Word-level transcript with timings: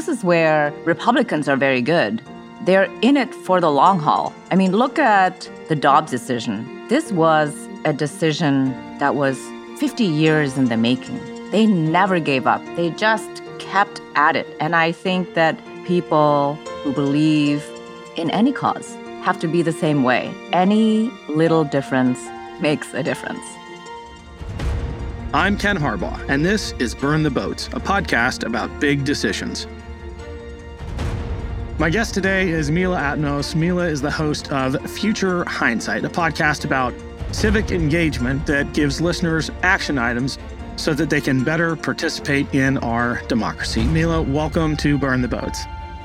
this 0.00 0.16
is 0.16 0.24
where 0.24 0.72
Republicans 0.86 1.46
are 1.46 1.58
very 1.58 1.82
good. 1.82 2.22
They're 2.64 2.90
in 3.02 3.18
it 3.18 3.34
for 3.34 3.60
the 3.60 3.70
long 3.70 3.98
haul. 3.98 4.32
I 4.50 4.56
mean, 4.56 4.72
look 4.72 4.98
at 4.98 5.50
the 5.68 5.76
Dobbs 5.76 6.10
decision. 6.10 6.88
This 6.88 7.12
was 7.12 7.68
a 7.84 7.92
decision 7.92 8.72
that 8.98 9.14
was 9.14 9.38
50 9.78 10.04
years 10.04 10.56
in 10.56 10.70
the 10.70 10.78
making. 10.78 11.20
They 11.50 11.66
never 11.66 12.18
gave 12.18 12.46
up, 12.46 12.64
they 12.76 12.88
just 12.92 13.42
kept 13.58 14.00
at 14.14 14.36
it. 14.36 14.46
And 14.58 14.74
I 14.74 14.90
think 14.90 15.34
that 15.34 15.60
people 15.84 16.54
who 16.82 16.94
believe 16.94 17.62
in 18.16 18.30
any 18.30 18.52
cause 18.52 18.94
have 19.20 19.38
to 19.40 19.48
be 19.48 19.60
the 19.60 19.70
same 19.84 20.02
way. 20.02 20.32
Any 20.54 21.10
little 21.28 21.62
difference 21.62 22.26
makes 22.58 22.94
a 22.94 23.02
difference. 23.02 23.44
I'm 25.34 25.58
Ken 25.58 25.76
Harbaugh, 25.76 26.26
and 26.30 26.42
this 26.42 26.72
is 26.78 26.94
Burn 26.94 27.22
the 27.22 27.30
Boats, 27.30 27.68
a 27.68 27.80
podcast 27.80 28.46
about 28.46 28.80
big 28.80 29.04
decisions. 29.04 29.66
My 31.80 31.88
guest 31.88 32.12
today 32.12 32.50
is 32.50 32.70
Mila 32.70 32.98
Atmos. 32.98 33.54
Mila 33.54 33.86
is 33.86 34.02
the 34.02 34.10
host 34.10 34.52
of 34.52 34.78
Future 34.90 35.46
Hindsight, 35.46 36.04
a 36.04 36.10
podcast 36.10 36.66
about 36.66 36.92
civic 37.32 37.70
engagement 37.70 38.44
that 38.44 38.74
gives 38.74 39.00
listeners 39.00 39.50
action 39.62 39.96
items 39.96 40.38
so 40.76 40.92
that 40.92 41.08
they 41.08 41.22
can 41.22 41.42
better 41.42 41.76
participate 41.76 42.54
in 42.54 42.76
our 42.78 43.22
democracy. 43.28 43.82
Mila, 43.84 44.20
welcome 44.20 44.76
to 44.76 44.98
Burn 44.98 45.22
the 45.22 45.28
Boats. 45.28 45.60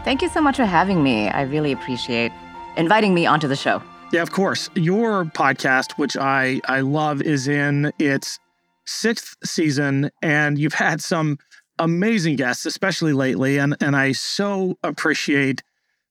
Thank 0.06 0.22
you 0.22 0.30
so 0.30 0.40
much 0.40 0.56
for 0.56 0.64
having 0.64 1.04
me. 1.04 1.28
I 1.28 1.42
really 1.42 1.74
appreciate 1.74 2.32
inviting 2.78 3.14
me 3.14 3.26
onto 3.26 3.50
the 3.50 3.58
show. 3.58 3.84
Yeah, 4.14 4.22
of 4.22 4.32
course. 4.32 4.70
Your 4.76 5.26
podcast, 5.26 5.98
which 5.98 6.16
I, 6.16 6.62
I 6.70 6.80
love, 6.80 7.22
is 7.22 7.50
in 7.50 7.92
its 8.00 8.40
sixth 8.86 9.36
season, 9.44 10.10
and 10.22 10.58
you've 10.58 10.76
had 10.76 11.02
some 11.02 11.38
amazing 11.80 12.36
guests, 12.36 12.66
especially 12.66 13.14
lately. 13.14 13.58
And, 13.58 13.76
and 13.82 13.96
I 13.96 14.12
so 14.12 14.78
appreciate 14.84 15.64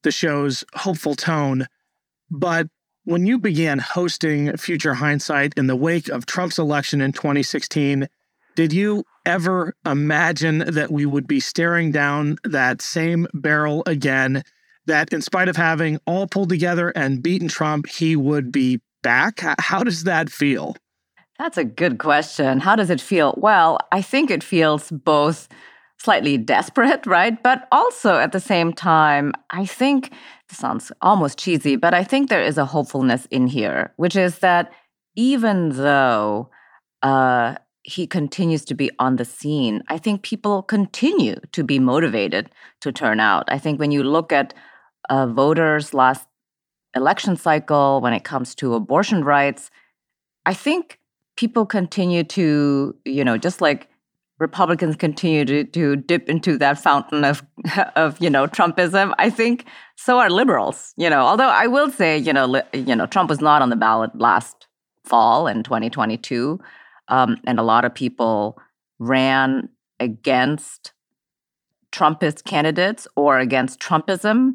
the 0.03 0.13
show's 0.13 0.65
hopeful 0.75 1.15
tone. 1.15 1.67
But 2.31 2.69
when 3.05 3.27
you 3.27 3.39
began 3.39 3.79
hosting 3.79 4.57
Future 4.57 4.95
Hindsight 4.95 5.55
in 5.57 5.67
the 5.67 5.77
wake 5.77 6.09
of 6.09 6.27
Trump's 6.27 6.59
election 6.59 7.01
in 7.01 7.13
2016, 7.13 8.09
did 8.57 8.73
you 8.73 9.05
ever 9.27 9.75
imagine 9.85 10.59
that 10.59 10.91
we 10.91 11.07
would 11.07 11.27
be 11.27 11.41
staring 11.41 11.91
down 11.91 12.39
that 12.45 12.81
same 12.81 13.27
barrel 13.35 13.83
again? 13.87 14.43
That 14.87 15.13
in 15.13 15.23
spite 15.23 15.49
of 15.49 15.57
having 15.57 15.99
all 16.07 16.27
pulled 16.27 16.51
together 16.51 16.91
and 16.91 17.23
beaten 17.23 17.49
Trump, 17.49 17.89
he 17.89 18.17
would 18.17 18.53
be 18.53 18.81
back? 19.03 19.41
How 19.59 19.83
does 19.83 20.05
that 20.05 20.31
feel? 20.31 20.77
That's 21.39 21.59
a 21.59 21.65
good 21.65 21.99
question. 21.99 22.61
How 22.61 22.77
does 22.77 22.91
it 22.91 23.01
feel? 23.01 23.35
Well, 23.37 23.79
I 23.91 24.03
think 24.03 24.31
it 24.31 24.45
feels 24.45 24.91
both 24.91 25.49
slightly 25.99 26.39
desperate, 26.39 27.07
right? 27.07 27.43
But 27.43 27.67
also 27.73 28.19
at 28.19 28.33
the 28.33 28.41
same 28.41 28.73
time, 28.73 29.33
I 29.51 29.65
think 29.65 30.13
this 30.49 30.59
sounds 30.59 30.93
almost 31.01 31.39
cheesy, 31.39 31.77
but 31.77 31.95
I 31.95 32.05
think 32.05 32.29
there 32.29 32.43
is 32.43 32.59
a 32.59 32.67
hopefulness 32.67 33.27
in 33.31 33.47
here, 33.47 33.93
which 33.97 34.15
is 34.15 34.39
that 34.41 34.73
even 35.17 35.71
though 35.71 36.51
uh, 37.03 37.57
he 37.83 38.07
continues 38.07 38.65
to 38.67 38.75
be 38.75 38.91
on 38.99 39.17
the 39.17 39.25
scene, 39.25 39.83
I 39.89 39.99
think 39.99 40.23
people 40.23 40.63
continue 40.63 41.37
to 41.53 41.65
be 41.65 41.79
motivated 41.79 42.51
to 42.81 42.93
turn 42.93 43.19
out. 43.21 43.45
I 43.49 43.59
think 43.59 43.81
when 43.81 43.91
you 43.91 44.03
look 44.03 44.33
at 44.33 44.55
uh, 45.11 45.27
voters 45.27 45.95
last 45.95 46.27
election 46.95 47.37
cycle, 47.37 48.01
when 48.01 48.13
it 48.13 48.25
comes 48.25 48.55
to 48.57 48.75
abortion 48.75 49.25
rights, 49.25 49.71
I 50.47 50.55
think 50.55 50.99
people 51.37 51.67
continue 51.67 52.25
to, 52.25 52.95
you 53.05 53.25
know, 53.25 53.37
just 53.37 53.61
like 53.61 53.89
Republicans 54.39 54.97
continue 54.97 55.45
to, 55.45 55.65
to 55.65 55.97
dip 55.97 56.29
into 56.29 56.59
that 56.59 56.79
fountain 56.79 57.25
of, 57.25 57.43
of, 57.97 58.21
you 58.21 58.31
know, 58.31 58.47
Trumpism, 58.47 59.15
I 59.19 59.31
think 59.31 59.67
so 59.97 60.19
are 60.19 60.31
liberals, 60.31 60.93
you 60.97 61.09
know, 61.09 61.21
although 61.21 61.49
I 61.49 61.67
will 61.67 61.91
say, 61.91 62.19
you 62.19 62.33
know, 62.33 62.47
li- 62.47 62.63
you 62.73 62.97
know, 62.97 63.07
Trump 63.07 63.31
was 63.31 63.41
not 63.41 63.63
on 63.63 63.71
the 63.71 63.77
ballot 63.77 64.11
last 64.15 64.67
fall 65.05 65.47
in 65.47 65.63
2022. 65.63 66.59
Um, 67.09 67.37
and 67.47 67.59
a 67.59 67.63
lot 67.63 67.85
of 67.85 67.95
people 67.95 68.59
ran 68.99 69.69
against 70.01 70.93
Trumpist 71.93 72.45
candidates 72.45 73.07
or 73.15 73.39
against 73.39 73.79
Trumpism. 73.81 74.55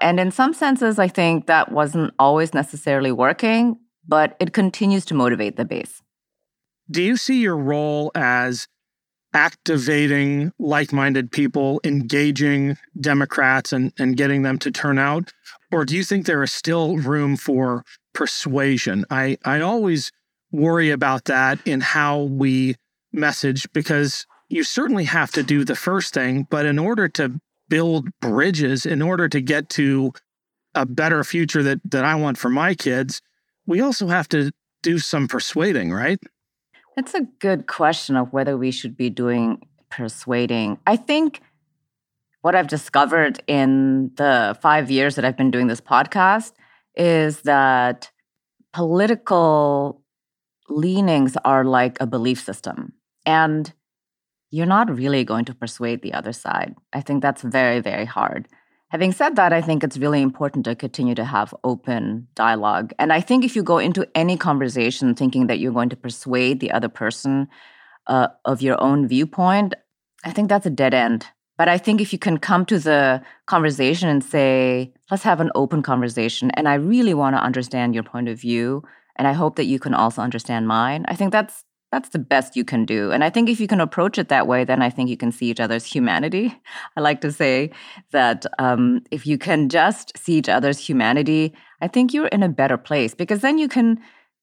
And 0.00 0.18
in 0.18 0.30
some 0.30 0.54
senses, 0.54 0.98
I 0.98 1.08
think 1.08 1.46
that 1.46 1.70
wasn't 1.70 2.14
always 2.18 2.54
necessarily 2.54 3.12
working, 3.12 3.78
but 4.08 4.36
it 4.40 4.52
continues 4.52 5.04
to 5.06 5.14
motivate 5.14 5.56
the 5.56 5.64
base. 5.64 6.02
Do 6.90 7.02
you 7.02 7.16
see 7.16 7.40
your 7.40 7.56
role 7.56 8.10
as 8.14 8.66
activating 9.32 10.52
like 10.58 10.92
minded 10.92 11.30
people, 11.30 11.80
engaging 11.84 12.76
Democrats, 13.00 13.72
and, 13.72 13.92
and 13.98 14.16
getting 14.16 14.42
them 14.42 14.58
to 14.58 14.70
turn 14.70 14.98
out? 14.98 15.32
Or 15.70 15.84
do 15.84 15.96
you 15.96 16.02
think 16.02 16.26
there 16.26 16.42
is 16.42 16.52
still 16.52 16.96
room 16.96 17.36
for 17.36 17.84
persuasion? 18.12 19.04
I, 19.08 19.38
I 19.44 19.60
always 19.60 20.10
worry 20.50 20.90
about 20.90 21.26
that 21.26 21.64
in 21.64 21.80
how 21.80 22.22
we 22.22 22.74
message 23.12 23.68
because 23.72 24.26
you 24.48 24.64
certainly 24.64 25.04
have 25.04 25.30
to 25.32 25.44
do 25.44 25.64
the 25.64 25.76
first 25.76 26.12
thing, 26.12 26.46
but 26.50 26.66
in 26.66 26.78
order 26.78 27.08
to 27.08 27.40
build 27.68 28.08
bridges, 28.20 28.84
in 28.84 29.00
order 29.00 29.28
to 29.28 29.40
get 29.40 29.68
to 29.70 30.12
a 30.74 30.84
better 30.84 31.22
future 31.22 31.62
that 31.62 31.80
that 31.84 32.04
I 32.04 32.16
want 32.16 32.36
for 32.36 32.48
my 32.48 32.74
kids, 32.74 33.22
we 33.66 33.80
also 33.80 34.08
have 34.08 34.28
to 34.30 34.50
do 34.82 34.98
some 34.98 35.28
persuading, 35.28 35.92
right? 35.92 36.18
It's 37.00 37.14
a 37.14 37.22
good 37.38 37.66
question 37.66 38.14
of 38.14 38.30
whether 38.34 38.58
we 38.58 38.70
should 38.70 38.94
be 38.94 39.08
doing 39.08 39.66
persuading. 39.88 40.78
I 40.86 40.96
think 40.96 41.40
what 42.42 42.54
I've 42.54 42.66
discovered 42.66 43.42
in 43.46 44.10
the 44.16 44.54
five 44.60 44.90
years 44.90 45.14
that 45.14 45.24
I've 45.24 45.36
been 45.38 45.50
doing 45.50 45.66
this 45.66 45.80
podcast 45.80 46.52
is 46.94 47.40
that 47.52 48.10
political 48.74 50.02
leanings 50.68 51.38
are 51.42 51.64
like 51.64 51.96
a 52.02 52.06
belief 52.06 52.38
system. 52.44 52.92
And 53.24 53.72
you're 54.50 54.66
not 54.66 54.94
really 54.94 55.24
going 55.24 55.46
to 55.46 55.54
persuade 55.54 56.02
the 56.02 56.12
other 56.12 56.34
side. 56.34 56.74
I 56.92 57.00
think 57.00 57.22
that's 57.22 57.40
very, 57.40 57.80
very 57.80 58.04
hard. 58.04 58.46
Having 58.90 59.12
said 59.12 59.36
that, 59.36 59.52
I 59.52 59.62
think 59.62 59.84
it's 59.84 59.98
really 59.98 60.20
important 60.20 60.64
to 60.64 60.74
continue 60.74 61.14
to 61.14 61.24
have 61.24 61.54
open 61.62 62.26
dialogue. 62.34 62.92
And 62.98 63.12
I 63.12 63.20
think 63.20 63.44
if 63.44 63.54
you 63.54 63.62
go 63.62 63.78
into 63.78 64.06
any 64.16 64.36
conversation 64.36 65.14
thinking 65.14 65.46
that 65.46 65.60
you're 65.60 65.72
going 65.72 65.90
to 65.90 65.96
persuade 65.96 66.58
the 66.58 66.72
other 66.72 66.88
person 66.88 67.48
uh, 68.08 68.28
of 68.44 68.62
your 68.62 68.82
own 68.82 69.06
viewpoint, 69.06 69.74
I 70.24 70.32
think 70.32 70.48
that's 70.48 70.66
a 70.66 70.70
dead 70.70 70.92
end. 70.92 71.28
But 71.56 71.68
I 71.68 71.78
think 71.78 72.00
if 72.00 72.12
you 72.12 72.18
can 72.18 72.38
come 72.38 72.66
to 72.66 72.80
the 72.80 73.22
conversation 73.46 74.08
and 74.08 74.24
say, 74.24 74.92
let's 75.08 75.22
have 75.22 75.40
an 75.40 75.52
open 75.54 75.82
conversation, 75.82 76.50
and 76.52 76.66
I 76.66 76.74
really 76.74 77.14
want 77.14 77.36
to 77.36 77.42
understand 77.42 77.94
your 77.94 78.02
point 78.02 78.28
of 78.28 78.40
view, 78.40 78.82
and 79.16 79.28
I 79.28 79.34
hope 79.34 79.54
that 79.56 79.66
you 79.66 79.78
can 79.78 79.94
also 79.94 80.20
understand 80.20 80.66
mine, 80.66 81.04
I 81.06 81.14
think 81.14 81.30
that's 81.30 81.64
that's 81.90 82.10
the 82.10 82.18
best 82.18 82.56
you 82.56 82.64
can 82.64 82.84
do. 82.84 83.10
And 83.10 83.24
I 83.24 83.30
think 83.30 83.48
if 83.48 83.60
you 83.60 83.66
can 83.66 83.80
approach 83.80 84.18
it 84.18 84.28
that 84.28 84.46
way, 84.46 84.64
then 84.64 84.80
I 84.80 84.90
think 84.90 85.10
you 85.10 85.16
can 85.16 85.32
see 85.32 85.50
each 85.50 85.60
other's 85.60 85.84
humanity. 85.84 86.56
I 86.96 87.00
like 87.00 87.20
to 87.22 87.32
say 87.32 87.70
that 88.12 88.46
um, 88.58 89.02
if 89.10 89.26
you 89.26 89.38
can 89.38 89.68
just 89.68 90.16
see 90.16 90.34
each 90.34 90.48
other's 90.48 90.78
humanity, 90.78 91.52
I 91.80 91.88
think 91.88 92.12
you're 92.12 92.28
in 92.28 92.42
a 92.42 92.48
better 92.48 92.76
place 92.76 93.14
because 93.14 93.40
then 93.40 93.58
you 93.58 93.68
can 93.68 94.00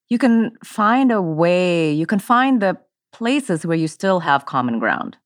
you 0.10 0.18
can 0.18 0.52
find 0.64 1.12
a 1.12 1.22
way. 1.22 1.92
You 1.92 2.06
can 2.06 2.20
find 2.20 2.62
the 2.62 2.78
places 3.12 3.66
where 3.66 3.78
you 3.78 3.88
still 3.88 4.20
have 4.22 4.46
common 4.46 4.80
ground, 4.80 5.18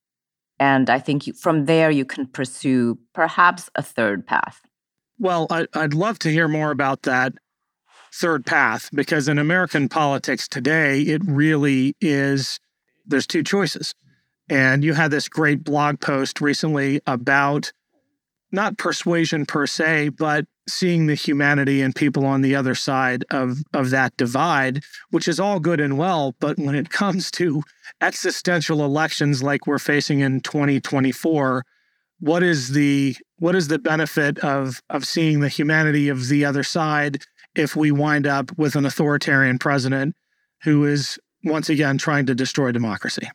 and 0.58 0.90
I 0.90 0.98
think 0.98 1.26
you, 1.26 1.32
from 1.34 1.66
there 1.66 1.90
you 1.90 2.04
can 2.04 2.26
pursue 2.26 2.98
perhaps 3.14 3.70
a 3.76 3.82
third 3.82 4.26
path. 4.26 4.60
Well, 5.18 5.46
I, 5.50 5.66
I'd 5.74 5.94
love 5.94 6.18
to 6.20 6.30
hear 6.30 6.48
more 6.48 6.72
about 6.72 7.02
that 7.02 7.34
third 8.12 8.44
path 8.44 8.90
because 8.92 9.28
in 9.28 9.38
American 9.38 9.88
politics 9.88 10.46
today, 10.46 11.00
it 11.02 11.22
really 11.24 11.96
is 12.00 12.60
there's 13.06 13.26
two 13.26 13.42
choices. 13.42 13.94
And 14.48 14.84
you 14.84 14.94
had 14.94 15.10
this 15.10 15.28
great 15.28 15.64
blog 15.64 16.00
post 16.00 16.40
recently 16.40 17.00
about 17.06 17.72
not 18.50 18.76
persuasion 18.76 19.46
per 19.46 19.66
se, 19.66 20.10
but 20.10 20.44
seeing 20.68 21.06
the 21.06 21.14
humanity 21.14 21.80
and 21.80 21.94
people 21.94 22.26
on 22.26 22.42
the 22.42 22.54
other 22.54 22.74
side 22.74 23.24
of, 23.30 23.58
of 23.72 23.90
that 23.90 24.16
divide, 24.16 24.82
which 25.10 25.26
is 25.26 25.40
all 25.40 25.58
good 25.58 25.80
and 25.80 25.96
well. 25.96 26.34
But 26.38 26.58
when 26.58 26.74
it 26.74 26.90
comes 26.90 27.30
to 27.32 27.62
existential 28.00 28.84
elections 28.84 29.42
like 29.42 29.66
we're 29.66 29.78
facing 29.78 30.20
in 30.20 30.40
2024, 30.40 31.64
what 32.20 32.42
is 32.44 32.68
the 32.68 33.16
what 33.38 33.56
is 33.56 33.66
the 33.66 33.80
benefit 33.80 34.38
of 34.38 34.80
of 34.88 35.04
seeing 35.04 35.40
the 35.40 35.48
humanity 35.48 36.08
of 36.08 36.28
the 36.28 36.44
other 36.44 36.62
side 36.62 37.24
if 37.54 37.76
we 37.76 37.90
wind 37.90 38.26
up 38.26 38.56
with 38.56 38.76
an 38.76 38.86
authoritarian 38.86 39.58
president 39.58 40.14
who 40.62 40.84
is 40.84 41.18
once 41.44 41.68
again 41.68 41.98
trying 41.98 42.26
to 42.26 42.34
destroy 42.34 42.72
democracy? 42.72 43.28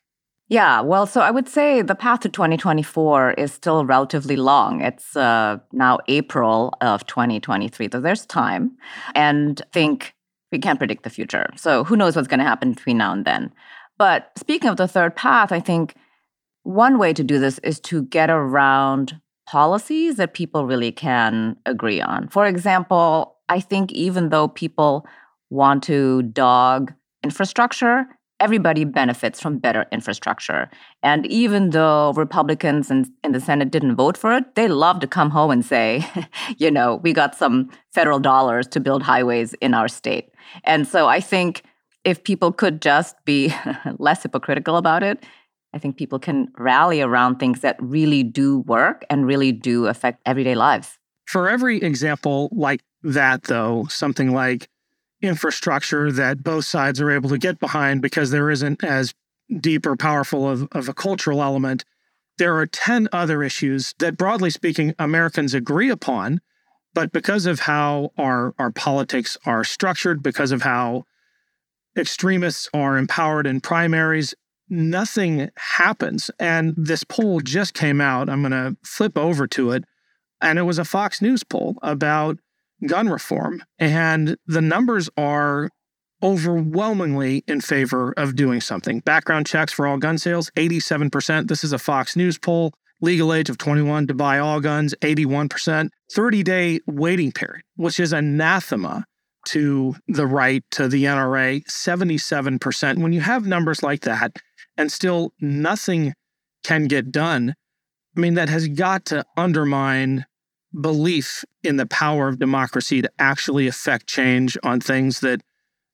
Yeah, 0.49 0.79
well, 0.79 1.05
so 1.05 1.19
I 1.19 1.29
would 1.29 1.49
say 1.49 1.81
the 1.81 1.95
path 1.95 2.21
to 2.21 2.29
2024 2.29 3.31
is 3.31 3.51
still 3.51 3.85
relatively 3.85 4.37
long. 4.37 4.79
It's 4.81 5.15
uh, 5.17 5.57
now 5.73 5.99
April 6.07 6.73
of 6.79 7.05
2023, 7.05 7.89
so 7.91 7.99
there's 7.99 8.25
time. 8.25 8.77
And 9.13 9.61
think 9.73 10.15
we 10.53 10.59
can't 10.59 10.79
predict 10.79 11.03
the 11.03 11.09
future. 11.09 11.49
So 11.57 11.83
who 11.83 11.97
knows 11.97 12.15
what's 12.15 12.29
going 12.29 12.39
to 12.39 12.45
happen 12.45 12.71
between 12.71 12.97
now 12.97 13.11
and 13.11 13.25
then. 13.25 13.51
But 13.97 14.31
speaking 14.37 14.69
of 14.69 14.77
the 14.77 14.87
third 14.87 15.17
path, 15.17 15.51
I 15.51 15.59
think 15.59 15.95
one 16.63 16.97
way 16.97 17.11
to 17.13 17.23
do 17.23 17.39
this 17.39 17.59
is 17.59 17.79
to 17.81 18.03
get 18.03 18.29
around 18.29 19.19
policies 19.47 20.15
that 20.15 20.33
people 20.33 20.65
really 20.65 20.91
can 20.93 21.57
agree 21.65 22.01
on. 22.01 22.29
For 22.29 22.45
example, 22.45 23.36
I 23.49 23.59
think 23.59 23.91
even 23.91 24.29
though 24.29 24.47
people 24.47 25.05
want 25.49 25.83
to 25.83 26.23
dog 26.23 26.93
infrastructure, 27.23 28.05
everybody 28.39 28.83
benefits 28.83 29.41
from 29.41 29.57
better 29.57 29.85
infrastructure. 29.91 30.69
And 31.01 31.25
even 31.27 31.71
though 31.71 32.13
Republicans 32.13 32.91
in, 32.91 33.11
in 33.23 33.31
the 33.31 33.39
Senate 33.39 33.71
didn't 33.71 33.95
vote 33.95 34.17
for 34.17 34.33
it, 34.33 34.55
they 34.55 34.67
love 34.67 34.99
to 34.99 35.07
come 35.07 35.29
home 35.29 35.51
and 35.51 35.65
say, 35.65 36.05
you 36.57 36.69
know, 36.69 36.99
we 37.03 37.13
got 37.13 37.35
some 37.35 37.69
federal 37.93 38.19
dollars 38.19 38.67
to 38.69 38.79
build 38.79 39.03
highways 39.03 39.53
in 39.55 39.73
our 39.73 39.87
state. 39.87 40.29
And 40.63 40.87
so 40.87 41.07
I 41.07 41.19
think 41.19 41.63
if 42.03 42.23
people 42.23 42.51
could 42.51 42.81
just 42.81 43.15
be 43.25 43.53
less 43.97 44.23
hypocritical 44.23 44.77
about 44.77 45.03
it, 45.03 45.25
I 45.73 45.79
think 45.79 45.97
people 45.97 46.19
can 46.19 46.47
rally 46.57 47.01
around 47.01 47.37
things 47.37 47.61
that 47.61 47.75
really 47.79 48.23
do 48.23 48.59
work 48.59 49.03
and 49.09 49.25
really 49.25 49.51
do 49.51 49.87
affect 49.87 50.21
everyday 50.25 50.55
lives. 50.55 50.96
For 51.27 51.49
every 51.49 51.77
example 51.81 52.49
like 52.53 52.81
that, 53.03 53.43
though, 53.43 53.85
something 53.89 54.31
like 54.33 54.69
infrastructure 55.21 56.11
that 56.11 56.41
both 56.41 56.65
sides 56.65 57.01
are 57.01 57.11
able 57.11 57.29
to 57.29 57.37
get 57.37 57.59
behind 57.59 58.01
because 58.01 58.31
there 58.31 58.49
isn't 58.49 58.83
as 58.83 59.13
deep 59.59 59.85
or 59.85 59.97
powerful 59.97 60.49
of, 60.49 60.67
of 60.71 60.87
a 60.87 60.93
cultural 60.93 61.43
element. 61.43 61.83
There 62.37 62.55
are 62.57 62.65
10 62.65 63.09
other 63.11 63.43
issues 63.43 63.93
that, 63.99 64.15
broadly 64.15 64.49
speaking, 64.49 64.95
Americans 64.97 65.53
agree 65.53 65.89
upon. 65.89 66.39
But 66.93 67.11
because 67.11 67.45
of 67.45 67.61
how 67.61 68.11
our, 68.17 68.55
our 68.57 68.71
politics 68.71 69.37
are 69.45 69.63
structured, 69.63 70.23
because 70.23 70.51
of 70.51 70.61
how 70.61 71.03
extremists 71.97 72.69
are 72.73 72.97
empowered 72.97 73.45
in 73.45 73.59
primaries, 73.59 74.33
nothing 74.69 75.49
happens. 75.57 76.31
And 76.39 76.73
this 76.77 77.03
poll 77.03 77.41
just 77.41 77.73
came 77.73 77.99
out. 77.99 78.29
I'm 78.29 78.41
going 78.41 78.51
to 78.51 78.77
flip 78.83 79.17
over 79.17 79.45
to 79.47 79.71
it. 79.71 79.83
And 80.41 80.59
it 80.59 80.63
was 80.63 80.79
a 80.79 80.85
Fox 80.85 81.21
News 81.21 81.43
poll 81.43 81.77
about 81.81 82.37
gun 82.85 83.09
reform. 83.09 83.63
And 83.79 84.37
the 84.45 84.61
numbers 84.61 85.09
are 85.17 85.69
overwhelmingly 86.23 87.43
in 87.47 87.61
favor 87.61 88.13
of 88.17 88.35
doing 88.35 88.61
something. 88.61 88.99
Background 89.01 89.45
checks 89.45 89.71
for 89.71 89.87
all 89.87 89.97
gun 89.97 90.17
sales, 90.17 90.49
87%. 90.55 91.47
This 91.47 91.63
is 91.63 91.73
a 91.73 91.79
Fox 91.79 92.15
News 92.15 92.37
poll. 92.37 92.73
Legal 92.99 93.31
age 93.31 93.49
of 93.49 93.59
21 93.59 94.07
to 94.07 94.15
buy 94.15 94.39
all 94.39 94.59
guns, 94.59 94.95
81%. 95.01 95.89
30 96.13 96.43
day 96.43 96.79
waiting 96.87 97.31
period, 97.31 97.63
which 97.75 97.99
is 97.99 98.11
anathema 98.11 99.05
to 99.47 99.95
the 100.07 100.25
right, 100.25 100.63
to 100.71 100.87
the 100.87 101.05
NRA, 101.05 101.63
77%. 101.65 102.97
When 102.97 103.13
you 103.13 103.21
have 103.21 103.45
numbers 103.45 103.83
like 103.83 104.01
that 104.01 104.35
and 104.77 104.91
still 104.91 105.31
nothing 105.39 106.13
can 106.63 106.85
get 106.85 107.11
done, 107.11 107.53
I 108.17 108.19
mean, 108.19 108.33
that 108.33 108.49
has 108.49 108.67
got 108.67 109.05
to 109.05 109.23
undermine 109.37 110.25
belief 110.81 111.45
in 111.63 111.77
the 111.77 111.85
power 111.85 112.27
of 112.27 112.39
democracy 112.39 113.01
to 113.01 113.11
actually 113.19 113.67
affect 113.67 114.07
change 114.07 114.57
on 114.63 114.79
things 114.79 115.19
that 115.19 115.41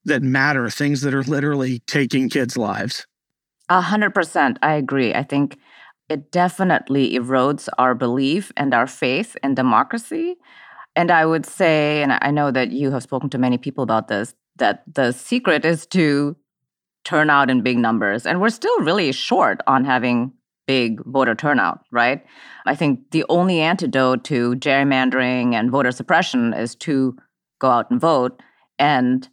that 0.06 0.22
matter, 0.22 0.70
things 0.70 1.02
that 1.02 1.14
are 1.14 1.24
literally 1.24 1.80
taking 1.80 2.30
kids' 2.30 2.58
lives. 2.58 3.06
A 3.70 3.81
hundred 3.81 4.14
percent, 4.14 4.58
I 4.62 4.74
agree. 4.74 5.14
I 5.14 5.24
think 5.24 5.58
it 6.10 6.31
definitely 6.31 7.18
erodes 7.18 7.70
our 7.78 7.96
belief 7.96 8.52
and 8.58 8.74
our 8.74 8.88
faith 8.88 9.38
in 9.44 9.56
democracy. 9.56 10.36
And 10.96 11.10
I 11.10 11.26
would 11.26 11.46
say, 11.46 12.04
and 12.04 12.18
I 12.22 12.31
know 12.31 12.52
that 12.52 12.72
you 12.72 12.92
have 12.92 13.04
spoken 13.04 13.30
to 13.31 13.38
many 13.38 13.58
people 13.58 13.84
about 13.84 14.10
this, 14.10 14.36
that 14.58 14.84
the 14.94 15.12
secret 15.12 15.66
is 15.66 15.86
to 15.88 16.36
turn 17.04 17.30
out 17.30 17.50
in 17.50 17.62
big 17.62 17.78
numbers. 17.78 18.26
And 18.26 18.42
we're 18.42 18.50
still 18.50 18.78
really 18.80 19.12
short 19.12 19.62
on 19.68 19.86
having 19.86 20.34
big 20.68 21.04
voter 21.06 21.36
turnout, 21.36 21.81
right? 21.92 22.24
I 22.65 22.75
think 22.75 23.12
the 23.12 23.25
only 23.30 23.60
antidote 23.60 24.24
to 24.25 24.56
gerrymandering 24.56 25.54
and 25.54 25.71
voter 25.71 25.92
suppression 25.92 26.54
is 26.54 26.75
to 26.75 27.18
go 27.60 27.69
out 27.69 27.89
and 27.89 28.00
vote. 28.00 28.42
And 28.80 29.27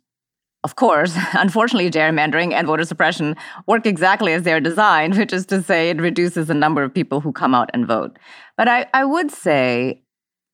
of 0.65 0.77
course, 0.77 1.17
unfortunately, 1.35 1.91
gerrymandering 1.91 2.53
and 2.53 2.67
voter 2.67 2.85
suppression 2.85 3.37
work 3.67 3.87
exactly 3.87 4.33
as 4.33 4.43
they're 4.43 4.61
designed, 4.61 5.17
which 5.19 5.33
is 5.33 5.47
to 5.47 5.63
say 5.63 5.91
it 5.91 6.01
reduces 6.01 6.49
the 6.49 6.55
number 6.55 6.83
of 6.83 6.95
people 6.95 7.21
who 7.21 7.33
come 7.33 7.55
out 7.55 7.71
and 7.73 7.87
vote. 7.87 8.19
But 8.57 8.69
I, 8.69 8.87
I 8.93 9.05
would 9.05 9.31
say 9.31 10.03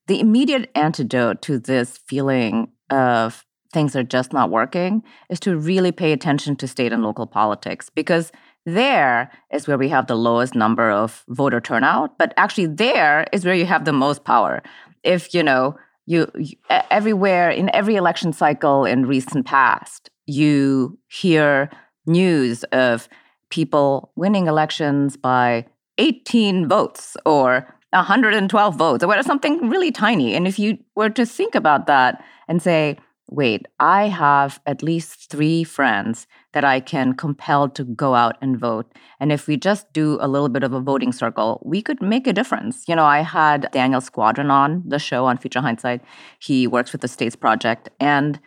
the 0.06 0.20
immediate 0.20 0.70
antidote 0.74 1.42
to 1.42 1.58
this 1.58 1.98
feeling 1.98 2.68
of 2.90 3.44
things 3.72 3.96
are 3.96 4.04
just 4.04 4.32
not 4.32 4.50
working 4.50 5.02
is 5.28 5.40
to 5.40 5.56
really 5.56 5.92
pay 5.92 6.12
attention 6.12 6.56
to 6.56 6.68
state 6.68 6.92
and 6.92 7.02
local 7.02 7.26
politics 7.26 7.90
because 7.90 8.30
there 8.66 9.30
is 9.52 9.68
where 9.68 9.78
we 9.78 9.88
have 9.88 10.08
the 10.08 10.16
lowest 10.16 10.54
number 10.54 10.90
of 10.90 11.24
voter 11.28 11.60
turnout, 11.60 12.18
but 12.18 12.34
actually 12.36 12.66
there 12.66 13.26
is 13.32 13.44
where 13.44 13.54
you 13.54 13.64
have 13.64 13.84
the 13.84 13.92
most 13.92 14.24
power. 14.24 14.62
If 15.04 15.32
you 15.32 15.42
know 15.42 15.76
you, 16.04 16.30
you 16.34 16.56
everywhere 16.90 17.48
in 17.50 17.74
every 17.74 17.94
election 17.94 18.32
cycle 18.32 18.84
in 18.84 19.06
recent 19.06 19.46
past, 19.46 20.10
you 20.26 20.98
hear 21.08 21.70
news 22.06 22.64
of 22.64 23.08
people 23.50 24.12
winning 24.16 24.48
elections 24.48 25.16
by 25.16 25.64
18 25.98 26.68
votes 26.68 27.16
or 27.24 27.72
112 27.90 28.76
votes 28.76 29.04
or 29.04 29.22
something 29.22 29.68
really 29.68 29.92
tiny. 29.92 30.34
And 30.34 30.46
if 30.46 30.58
you 30.58 30.78
were 30.96 31.10
to 31.10 31.24
think 31.24 31.54
about 31.54 31.86
that 31.86 32.22
and 32.48 32.60
say, 32.60 32.98
wait, 33.28 33.66
I 33.80 34.08
have 34.08 34.60
at 34.66 34.82
least 34.82 35.30
three 35.30 35.64
friends 35.64 36.26
that 36.56 36.64
I 36.64 36.80
can 36.80 37.12
compel 37.12 37.68
to 37.68 37.84
go 37.84 38.14
out 38.14 38.38
and 38.40 38.58
vote. 38.58 38.90
And 39.20 39.30
if 39.30 39.46
we 39.46 39.58
just 39.58 39.92
do 39.92 40.16
a 40.22 40.26
little 40.26 40.48
bit 40.48 40.62
of 40.62 40.72
a 40.72 40.80
voting 40.80 41.12
circle, 41.12 41.60
we 41.62 41.82
could 41.82 42.00
make 42.00 42.26
a 42.26 42.32
difference. 42.32 42.88
You 42.88 42.96
know, 42.96 43.04
I 43.04 43.20
had 43.20 43.68
Daniel 43.72 44.00
Squadron 44.00 44.50
on 44.50 44.82
the 44.86 44.98
show 44.98 45.26
on 45.26 45.36
Future 45.36 45.60
Hindsight. 45.60 46.00
He 46.38 46.66
works 46.66 46.92
with 46.92 47.02
the 47.02 47.08
States 47.08 47.36
Project. 47.36 47.90
And 48.00 48.40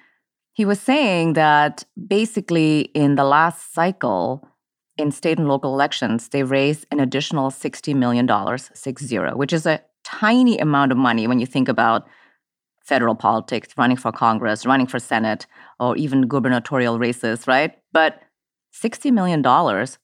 he 0.53 0.65
was 0.65 0.81
saying 0.81 1.33
that 1.33 1.85
basically 2.07 2.89
in 2.95 3.13
the 3.13 3.25
last 3.25 3.75
cycle, 3.75 4.43
in 4.97 5.11
state 5.11 5.37
and 5.37 5.47
local 5.47 5.71
elections, 5.75 6.29
they 6.29 6.41
raised 6.41 6.87
an 6.89 6.99
additional 6.99 7.51
$60 7.51 7.95
million, 7.95 8.27
six 8.73 9.05
zero, 9.05 9.37
which 9.37 9.53
is 9.53 9.67
a 9.67 9.83
tiny 10.03 10.57
amount 10.57 10.91
of 10.91 10.97
money 10.97 11.27
when 11.27 11.39
you 11.39 11.45
think 11.45 11.69
about 11.69 12.07
federal 12.89 13.13
politics, 13.13 13.69
running 13.77 13.97
for 13.97 14.11
Congress, 14.11 14.65
running 14.65 14.87
for 14.87 14.97
Senate, 14.97 15.45
or 15.79 15.95
even 15.97 16.27
gubernatorial 16.27 16.99
races, 16.99 17.47
right? 17.47 17.77
But 17.91 18.21
$60 18.73 19.11
million 19.11 19.43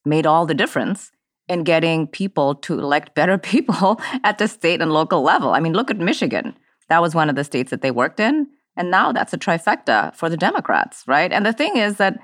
made 0.04 0.26
all 0.26 0.46
the 0.46 0.54
difference 0.54 1.12
in 1.48 1.62
getting 1.64 2.06
people 2.06 2.54
to 2.54 2.78
elect 2.78 3.14
better 3.14 3.38
people 3.52 4.00
at 4.24 4.38
the 4.38 4.48
state 4.48 4.80
and 4.80 4.92
local 4.92 5.22
level. 5.22 5.50
I 5.50 5.60
mean, 5.60 5.72
look 5.72 5.90
at 5.90 5.98
Michigan. 5.98 6.56
That 6.88 7.02
was 7.02 7.14
one 7.14 7.28
of 7.28 7.36
the 7.36 7.44
states 7.44 7.70
that 7.70 7.82
they 7.82 7.90
worked 7.90 8.20
in. 8.20 8.48
And 8.76 8.90
now 8.90 9.12
that's 9.12 9.32
a 9.32 9.38
trifecta 9.38 10.14
for 10.14 10.28
the 10.28 10.36
Democrats, 10.36 11.02
right? 11.06 11.32
And 11.32 11.46
the 11.46 11.52
thing 11.52 11.76
is 11.76 11.96
that 11.96 12.18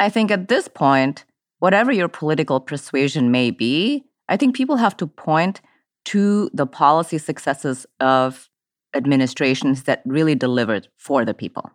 I 0.00 0.08
think 0.08 0.30
at 0.30 0.48
this 0.48 0.66
point, 0.66 1.24
whatever 1.60 1.92
your 1.92 2.08
political 2.08 2.60
persuasion 2.60 3.30
may 3.30 3.50
be, 3.50 4.04
I 4.28 4.36
think 4.36 4.56
people 4.56 4.76
have 4.76 4.96
to 4.96 5.06
point 5.06 5.60
to 6.06 6.50
the 6.52 6.66
policy 6.66 7.18
successes 7.18 7.86
of 8.00 8.48
administrations 8.94 9.84
that 9.84 10.02
really 10.04 10.34
delivered 10.34 10.88
for 10.96 11.24
the 11.24 11.34
people. 11.34 11.70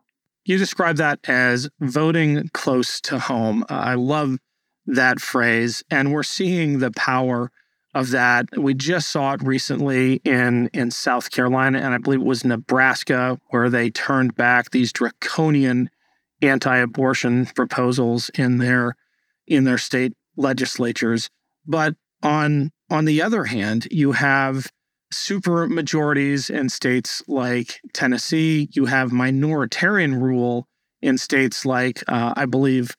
You 0.47 0.57
describe 0.57 0.95
that 0.95 1.19
as 1.27 1.69
voting 1.81 2.49
close 2.53 3.01
to 3.01 3.19
home. 3.19 3.63
Uh, 3.69 3.73
I 3.73 3.95
love 3.95 4.37
that 4.85 5.19
phrase. 5.19 5.83
And 5.91 6.13
we're 6.13 6.23
seeing 6.23 6.79
the 6.79 6.91
power 6.91 7.51
of 7.93 8.11
that. 8.11 8.45
We 8.57 8.73
just 8.73 9.09
saw 9.09 9.33
it 9.33 9.43
recently 9.43 10.21
in, 10.23 10.69
in 10.73 10.91
South 10.91 11.31
Carolina, 11.31 11.79
and 11.79 11.93
I 11.93 11.97
believe 11.97 12.21
it 12.21 12.25
was 12.25 12.45
Nebraska, 12.45 13.37
where 13.49 13.69
they 13.69 13.89
turned 13.89 14.35
back 14.35 14.71
these 14.71 14.93
draconian 14.93 15.89
anti-abortion 16.41 17.47
proposals 17.47 18.29
in 18.35 18.59
their 18.59 18.95
in 19.47 19.65
their 19.65 19.77
state 19.77 20.13
legislatures. 20.37 21.29
But 21.65 21.95
on 22.23 22.71
on 22.89 23.03
the 23.03 23.21
other 23.21 23.45
hand, 23.45 23.87
you 23.91 24.13
have 24.13 24.71
super 25.11 25.67
majorities 25.67 26.49
in 26.49 26.69
states 26.69 27.21
like 27.27 27.79
Tennessee. 27.93 28.69
You 28.73 28.85
have 28.85 29.11
minoritarian 29.11 30.21
rule 30.21 30.67
in 31.01 31.17
states 31.17 31.65
like, 31.65 32.03
uh, 32.07 32.33
I 32.35 32.45
believe, 32.45 32.95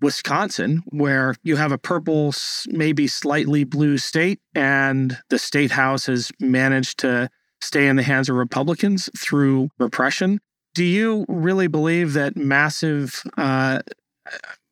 Wisconsin, 0.00 0.82
where 0.86 1.34
you 1.42 1.56
have 1.56 1.72
a 1.72 1.78
purple, 1.78 2.32
maybe 2.68 3.06
slightly 3.06 3.64
blue 3.64 3.98
state, 3.98 4.40
and 4.54 5.18
the 5.28 5.38
state 5.38 5.72
house 5.72 6.06
has 6.06 6.30
managed 6.40 6.98
to 7.00 7.28
stay 7.60 7.86
in 7.86 7.96
the 7.96 8.02
hands 8.02 8.30
of 8.30 8.36
Republicans 8.36 9.10
through 9.18 9.68
repression. 9.78 10.40
Do 10.74 10.84
you 10.84 11.26
really 11.28 11.66
believe 11.66 12.14
that 12.14 12.36
massive? 12.36 13.22
Uh, 13.36 13.80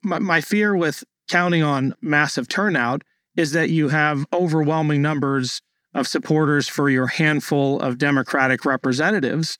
my, 0.02 0.18
my 0.18 0.40
fear 0.40 0.74
with 0.74 1.04
counting 1.28 1.62
on 1.62 1.94
massive 2.00 2.48
turnout 2.48 3.02
is 3.36 3.52
that 3.52 3.70
you 3.70 3.88
have 3.88 4.24
overwhelming 4.32 5.02
numbers 5.02 5.60
of 5.94 6.06
supporters 6.06 6.68
for 6.68 6.90
your 6.90 7.06
handful 7.06 7.80
of 7.80 7.98
Democratic 7.98 8.64
representatives, 8.64 9.58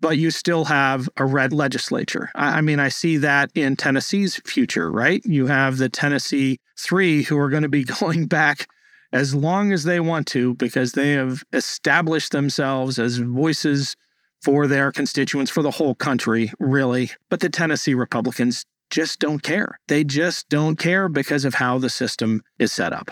but 0.00 0.18
you 0.18 0.30
still 0.30 0.66
have 0.66 1.08
a 1.16 1.24
red 1.24 1.52
legislature. 1.52 2.30
I, 2.34 2.60
mean, 2.60 2.80
I 2.80 2.88
see 2.88 3.16
that 3.18 3.50
in 3.54 3.76
Tennessee's 3.76 4.36
future, 4.44 4.90
right? 4.90 5.20
You 5.24 5.46
have 5.46 5.78
the 5.78 5.88
Tennessee 5.88 6.60
three 6.78 7.22
who 7.22 7.38
are 7.38 7.50
going 7.50 7.62
to 7.62 7.68
be 7.68 7.84
going 8.00 8.26
back 8.26 8.68
as 9.12 9.34
long 9.34 9.72
as 9.72 9.84
they 9.84 10.00
want 10.00 10.26
to 10.28 10.54
because 10.54 10.92
they 10.92 11.12
have 11.12 11.42
established 11.52 12.32
themselves 12.32 12.98
as 12.98 13.18
voices 13.18 13.96
for 14.42 14.66
their 14.66 14.92
constituents, 14.92 15.50
for 15.50 15.62
the 15.62 15.70
whole 15.70 15.94
country, 15.94 16.52
really. 16.60 17.10
But 17.28 17.40
the 17.40 17.48
Tennessee 17.48 17.94
Republicans 17.94 18.64
just 18.90 19.18
don't 19.18 19.42
care. 19.42 19.78
They 19.88 20.04
just 20.04 20.48
don't 20.48 20.76
care 20.76 21.08
because 21.08 21.44
of 21.44 21.54
how 21.54 21.78
the 21.78 21.90
system 21.90 22.42
is 22.58 22.72
set 22.72 22.92
up. 22.92 23.10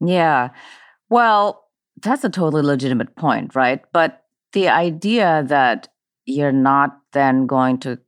Yeah. 0.00 0.50
Well, 1.10 1.61
that's 2.02 2.24
a 2.24 2.30
totally 2.30 2.62
legitimate 2.62 3.14
point, 3.16 3.54
right? 3.54 3.82
But 3.92 4.24
the 4.52 4.68
idea 4.68 5.44
that 5.46 5.88
you're 6.26 6.52
not 6.52 6.98
then 7.12 7.46
going 7.46 7.78
to 7.78 7.98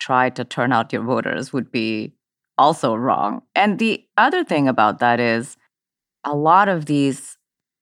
try 0.00 0.30
to 0.30 0.44
turn 0.44 0.72
out 0.72 0.92
your 0.92 1.02
voters 1.02 1.52
would 1.52 1.70
be 1.70 2.14
also 2.58 2.94
wrong. 2.94 3.42
And 3.54 3.78
the 3.78 4.04
other 4.16 4.44
thing 4.44 4.68
about 4.68 4.98
that 4.98 5.20
is 5.20 5.56
a 6.24 6.34
lot 6.34 6.68
of 6.68 6.86
these 6.86 7.38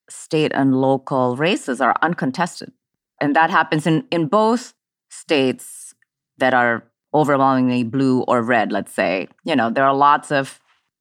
state 0.09 0.53
and 0.55 0.81
local 0.81 1.37
races 1.37 1.81
are 1.81 1.95
uncontested. 2.03 2.73
And 3.21 3.37
that 3.37 3.51
happens 3.51 3.87
in, 3.87 4.05
in 4.11 4.27
both 4.27 4.75
states 5.11 5.95
that 6.39 6.55
are 6.55 6.85
overwhelmingly 7.13 7.85
blue 7.85 8.23
or 8.23 8.43
red, 8.43 8.73
let's 8.73 8.93
say. 8.93 9.29
You 9.45 9.57
know, 9.57 9.71
there 9.71 9.85
are 9.85 9.95
lots 9.95 10.31
of 10.31 10.61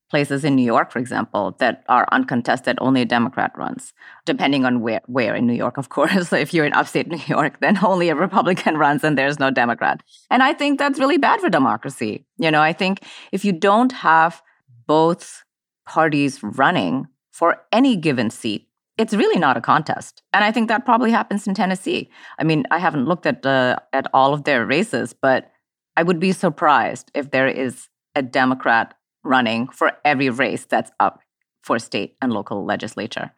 places 0.09 0.43
in 0.43 0.55
New 0.55 0.63
York, 0.63 0.91
for 0.91 0.99
example, 0.99 1.55
that 1.59 1.83
are 1.87 2.07
uncontested, 2.11 2.77
only 2.81 3.01
a 3.01 3.05
Democrat 3.05 3.51
runs, 3.55 3.93
depending 4.25 4.65
on 4.65 4.81
where, 4.81 5.01
where 5.05 5.35
in 5.35 5.45
New 5.45 5.53
York, 5.53 5.77
of 5.77 5.89
course. 5.95 6.33
if 6.33 6.53
you're 6.53 6.65
in 6.65 6.73
upstate 6.73 7.07
New 7.07 7.21
York, 7.27 7.59
then 7.59 7.77
only 7.83 8.09
a 8.09 8.15
Republican 8.15 8.77
runs 8.77 9.03
and 9.03 9.17
there's 9.17 9.39
no 9.39 9.51
Democrat. 9.51 10.01
And 10.29 10.43
I 10.43 10.53
think 10.53 10.79
that's 10.79 10.99
really 10.99 11.17
bad 11.17 11.39
for 11.39 11.49
democracy. 11.49 12.25
You 12.37 12.51
know, 12.51 12.61
I 12.61 12.73
think 12.73 13.03
if 13.31 13.45
you 13.45 13.51
don't 13.51 13.91
have 13.91 14.41
both 14.87 15.43
parties 15.85 16.41
running 16.43 17.07
for 17.31 17.57
any 17.71 17.95
given 17.95 18.29
seat, 18.29 18.67
it's 18.97 19.13
really 19.13 19.39
not 19.39 19.55
a 19.55 19.61
contest. 19.61 20.23
And 20.33 20.43
I 20.43 20.51
think 20.51 20.67
that 20.67 20.83
probably 20.83 21.11
happens 21.11 21.47
in 21.47 21.53
Tennessee. 21.53 22.09
I 22.37 22.43
mean, 22.43 22.65
I 22.69 22.79
haven't 22.79 23.05
looked 23.05 23.25
at 23.25 23.45
uh, 23.45 23.77
at 23.93 24.07
all 24.13 24.33
of 24.33 24.43
their 24.43 24.65
races, 24.65 25.13
but 25.13 25.51
I 25.95 26.03
would 26.03 26.19
be 26.19 26.33
surprised 26.33 27.09
if 27.13 27.31
there 27.31 27.47
is 27.47 27.87
a 28.13 28.21
Democrat 28.21 28.93
running 29.23 29.67
for 29.67 29.93
every 30.05 30.29
race 30.29 30.65
that's 30.65 30.91
up 30.99 31.19
for 31.63 31.79
state 31.79 32.15
and 32.21 32.31
local 32.31 32.65
legislature. 32.65 33.31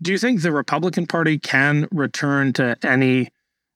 Do 0.00 0.10
you 0.10 0.18
think 0.18 0.42
the 0.42 0.52
Republican 0.52 1.06
Party 1.06 1.38
can 1.38 1.86
return 1.92 2.52
to 2.54 2.76
any 2.82 3.30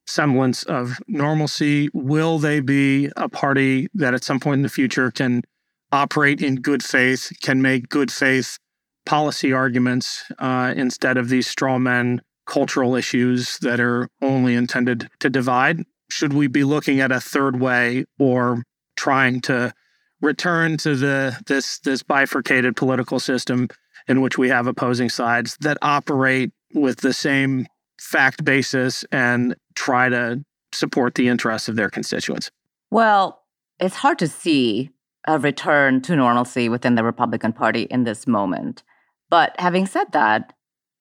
semblance 0.06 0.64
of 0.64 0.98
normalcy? 1.06 1.88
Will 1.92 2.38
they 2.38 2.60
be 2.60 3.10
a 3.16 3.28
party 3.28 3.88
that 3.94 4.14
at 4.14 4.24
some 4.24 4.40
point 4.40 4.58
in 4.58 4.62
the 4.62 4.68
future 4.68 5.10
can 5.10 5.42
operate 5.92 6.42
in 6.42 6.56
good 6.56 6.82
faith, 6.82 7.32
can 7.42 7.62
make 7.62 7.88
good 7.88 8.10
faith 8.10 8.58
policy 9.04 9.52
arguments 9.52 10.24
uh, 10.38 10.74
instead 10.76 11.16
of 11.16 11.28
these 11.28 11.46
straw 11.46 11.78
men 11.78 12.20
cultural 12.44 12.94
issues 12.96 13.58
that 13.58 13.80
are 13.80 14.08
only 14.20 14.54
intended 14.54 15.08
to 15.20 15.30
divide? 15.30 15.84
Should 16.10 16.32
we 16.32 16.48
be 16.48 16.64
looking 16.64 17.00
at 17.00 17.12
a 17.12 17.20
third 17.20 17.60
way 17.60 18.04
or 18.18 18.64
trying 18.96 19.40
to 19.42 19.72
return 20.20 20.76
to 20.78 20.94
the 20.96 21.38
this 21.46 21.78
this 21.80 22.02
bifurcated 22.02 22.76
political 22.76 23.20
system 23.20 23.68
in 24.08 24.20
which 24.20 24.38
we 24.38 24.48
have 24.48 24.66
opposing 24.66 25.08
sides 25.08 25.56
that 25.60 25.78
operate 25.82 26.52
with 26.74 26.98
the 26.98 27.12
same 27.12 27.66
fact 28.00 28.44
basis 28.44 29.04
and 29.10 29.56
try 29.74 30.08
to 30.08 30.44
support 30.72 31.14
the 31.14 31.28
interests 31.28 31.68
of 31.68 31.76
their 31.76 31.90
constituents? 31.90 32.50
Well, 32.90 33.42
it's 33.80 33.96
hard 33.96 34.18
to 34.20 34.28
see 34.28 34.90
a 35.26 35.38
return 35.38 36.00
to 36.02 36.14
normalcy 36.14 36.68
within 36.68 36.94
the 36.94 37.04
Republican 37.04 37.52
Party 37.52 37.82
in 37.82 38.04
this 38.04 38.26
moment. 38.26 38.82
But 39.28 39.58
having 39.58 39.86
said 39.86 40.12
that, 40.12 40.52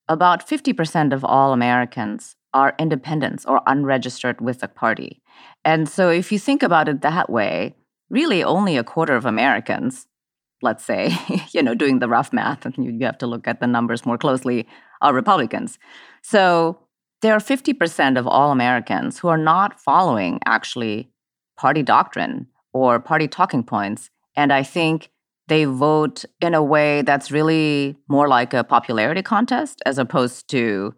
about 0.07 0.47
50% 0.47 1.13
of 1.13 1.23
all 1.23 1.53
Americans 1.53 2.35
are 2.53 2.75
independents 2.79 3.45
or 3.45 3.61
unregistered 3.67 4.41
with 4.41 4.63
a 4.63 4.67
party. 4.67 5.21
And 5.63 5.87
so 5.89 6.09
if 6.09 6.31
you 6.31 6.39
think 6.39 6.63
about 6.63 6.87
it 6.87 7.01
that 7.01 7.29
way, 7.29 7.75
really 8.09 8.43
only 8.43 8.77
a 8.77 8.83
quarter 8.83 9.15
of 9.15 9.25
Americans, 9.25 10.07
let's 10.61 10.83
say, 10.83 11.15
you 11.51 11.61
know, 11.63 11.75
doing 11.75 11.99
the 11.99 12.09
rough 12.09 12.31
math, 12.33 12.65
and 12.65 12.75
you 12.77 13.05
have 13.05 13.17
to 13.19 13.27
look 13.27 13.47
at 13.47 13.59
the 13.59 13.67
numbers 13.67 14.05
more 14.05 14.17
closely, 14.17 14.67
are 15.01 15.13
Republicans. 15.13 15.77
So 16.21 16.79
there 17.21 17.33
are 17.33 17.39
50% 17.39 18.17
of 18.17 18.27
all 18.27 18.51
Americans 18.51 19.19
who 19.19 19.27
are 19.27 19.37
not 19.37 19.79
following 19.79 20.39
actually 20.45 21.09
party 21.57 21.83
doctrine 21.83 22.47
or 22.73 22.99
party 22.99 23.27
talking 23.27 23.63
points. 23.63 24.09
And 24.35 24.51
I 24.51 24.63
think 24.63 25.09
they 25.47 25.65
vote 25.65 26.25
in 26.41 26.53
a 26.53 26.63
way 26.63 27.01
that's 27.01 27.31
really 27.31 27.95
more 28.09 28.27
like 28.27 28.53
a 28.53 28.63
popularity 28.63 29.21
contest 29.21 29.81
as 29.85 29.97
opposed 29.97 30.49
to 30.49 30.93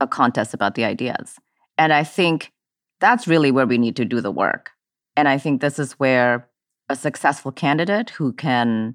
a 0.00 0.06
contest 0.06 0.54
about 0.54 0.74
the 0.74 0.84
ideas. 0.84 1.36
And 1.78 1.92
I 1.92 2.04
think 2.04 2.52
that's 3.00 3.26
really 3.26 3.50
where 3.50 3.66
we 3.66 3.78
need 3.78 3.96
to 3.96 4.04
do 4.04 4.20
the 4.20 4.30
work. 4.30 4.70
And 5.16 5.28
I 5.28 5.38
think 5.38 5.60
this 5.60 5.78
is 5.78 5.92
where 5.92 6.48
a 6.88 6.96
successful 6.96 7.52
candidate 7.52 8.10
who 8.10 8.32
can 8.32 8.94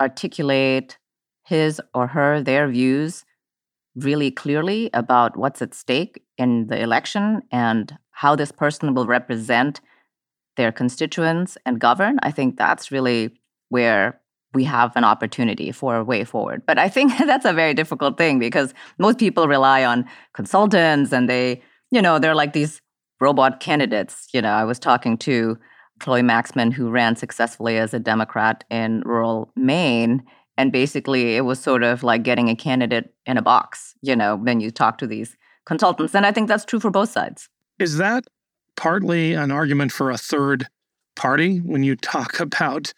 articulate 0.00 0.98
his 1.44 1.80
or 1.92 2.06
her 2.08 2.42
their 2.42 2.68
views 2.68 3.24
really 3.94 4.30
clearly 4.30 4.90
about 4.92 5.36
what's 5.36 5.62
at 5.62 5.74
stake 5.74 6.22
in 6.36 6.66
the 6.66 6.80
election 6.80 7.42
and 7.52 7.96
how 8.10 8.34
this 8.34 8.50
person 8.50 8.94
will 8.94 9.06
represent 9.06 9.80
their 10.56 10.72
constituents 10.72 11.58
and 11.66 11.80
govern, 11.80 12.18
I 12.22 12.30
think 12.30 12.56
that's 12.56 12.90
really 12.90 13.30
where 13.68 14.20
we 14.52 14.64
have 14.64 14.96
an 14.96 15.04
opportunity 15.04 15.72
for 15.72 15.96
a 15.96 16.04
way 16.04 16.24
forward. 16.24 16.62
But 16.64 16.78
I 16.78 16.88
think 16.88 17.16
that's 17.26 17.44
a 17.44 17.52
very 17.52 17.74
difficult 17.74 18.16
thing 18.16 18.38
because 18.38 18.72
most 18.98 19.18
people 19.18 19.48
rely 19.48 19.84
on 19.84 20.08
consultants 20.32 21.12
and 21.12 21.28
they, 21.28 21.62
you 21.90 22.00
know, 22.00 22.18
they're 22.18 22.36
like 22.36 22.52
these 22.52 22.80
robot 23.24 23.58
candidates. 23.58 24.28
You 24.34 24.42
know, 24.42 24.52
I 24.52 24.64
was 24.64 24.78
talking 24.78 25.16
to 25.18 25.58
Chloe 25.98 26.20
Maxmin, 26.20 26.72
who 26.74 26.90
ran 26.90 27.16
successfully 27.16 27.78
as 27.78 27.94
a 27.94 27.98
Democrat 27.98 28.64
in 28.70 29.00
rural 29.06 29.50
Maine. 29.56 30.22
And 30.58 30.70
basically, 30.70 31.36
it 31.36 31.40
was 31.40 31.58
sort 31.58 31.82
of 31.82 32.02
like 32.02 32.22
getting 32.22 32.50
a 32.50 32.54
candidate 32.54 33.14
in 33.24 33.38
a 33.38 33.42
box, 33.42 33.94
you 34.02 34.14
know, 34.14 34.36
when 34.36 34.60
you 34.60 34.70
talk 34.70 34.98
to 34.98 35.06
these 35.06 35.36
consultants. 35.64 36.14
And 36.14 36.26
I 36.26 36.32
think 36.32 36.48
that's 36.48 36.66
true 36.66 36.80
for 36.80 36.90
both 36.90 37.10
sides. 37.10 37.48
Is 37.78 37.96
that 37.96 38.24
partly 38.76 39.32
an 39.32 39.50
argument 39.50 39.90
for 39.90 40.10
a 40.10 40.18
third 40.18 40.66
party 41.16 41.58
when 41.58 41.82
you 41.82 41.96
talk 41.96 42.40
about 42.48 42.92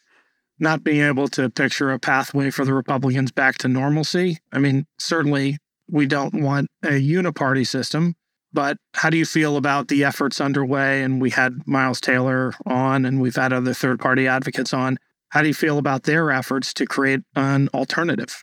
not 0.59 0.83
being 0.83 1.02
able 1.02 1.28
to 1.28 1.50
picture 1.50 1.92
a 1.92 1.99
pathway 2.00 2.50
for 2.50 2.64
the 2.64 2.75
Republicans 2.75 3.30
back 3.30 3.59
to 3.59 3.68
normalcy. 3.68 4.38
I 4.52 4.59
mean, 4.59 4.87
certainly 4.99 5.59
we 5.88 6.06
don't 6.06 6.42
want 6.42 6.68
a 6.83 6.92
uniparty 6.92 7.66
system, 7.66 8.14
but 8.53 8.76
how 8.95 9.11
do 9.11 9.17
you 9.17 9.25
feel 9.25 9.57
about 9.57 9.88
the 9.88 10.05
efforts 10.05 10.41
underway? 10.41 11.03
And 11.03 11.21
we 11.21 11.31
had 11.31 11.67
Miles 11.67 12.00
Taylor 12.00 12.55
on, 12.65 13.05
and 13.05 13.21
we've 13.21 13.37
had 13.37 13.53
other 13.53 13.75
third 13.75 14.00
party 14.00 14.26
advocates 14.26 14.73
on. 14.73 14.99
How 15.31 15.43
do 15.43 15.49
you 15.49 15.55
feel 15.55 15.79
about 15.79 16.05
their 16.05 16.31
efforts 16.31 16.73
to 16.75 16.87
create 16.87 17.21
an 17.35 17.69
alternative? 17.75 18.43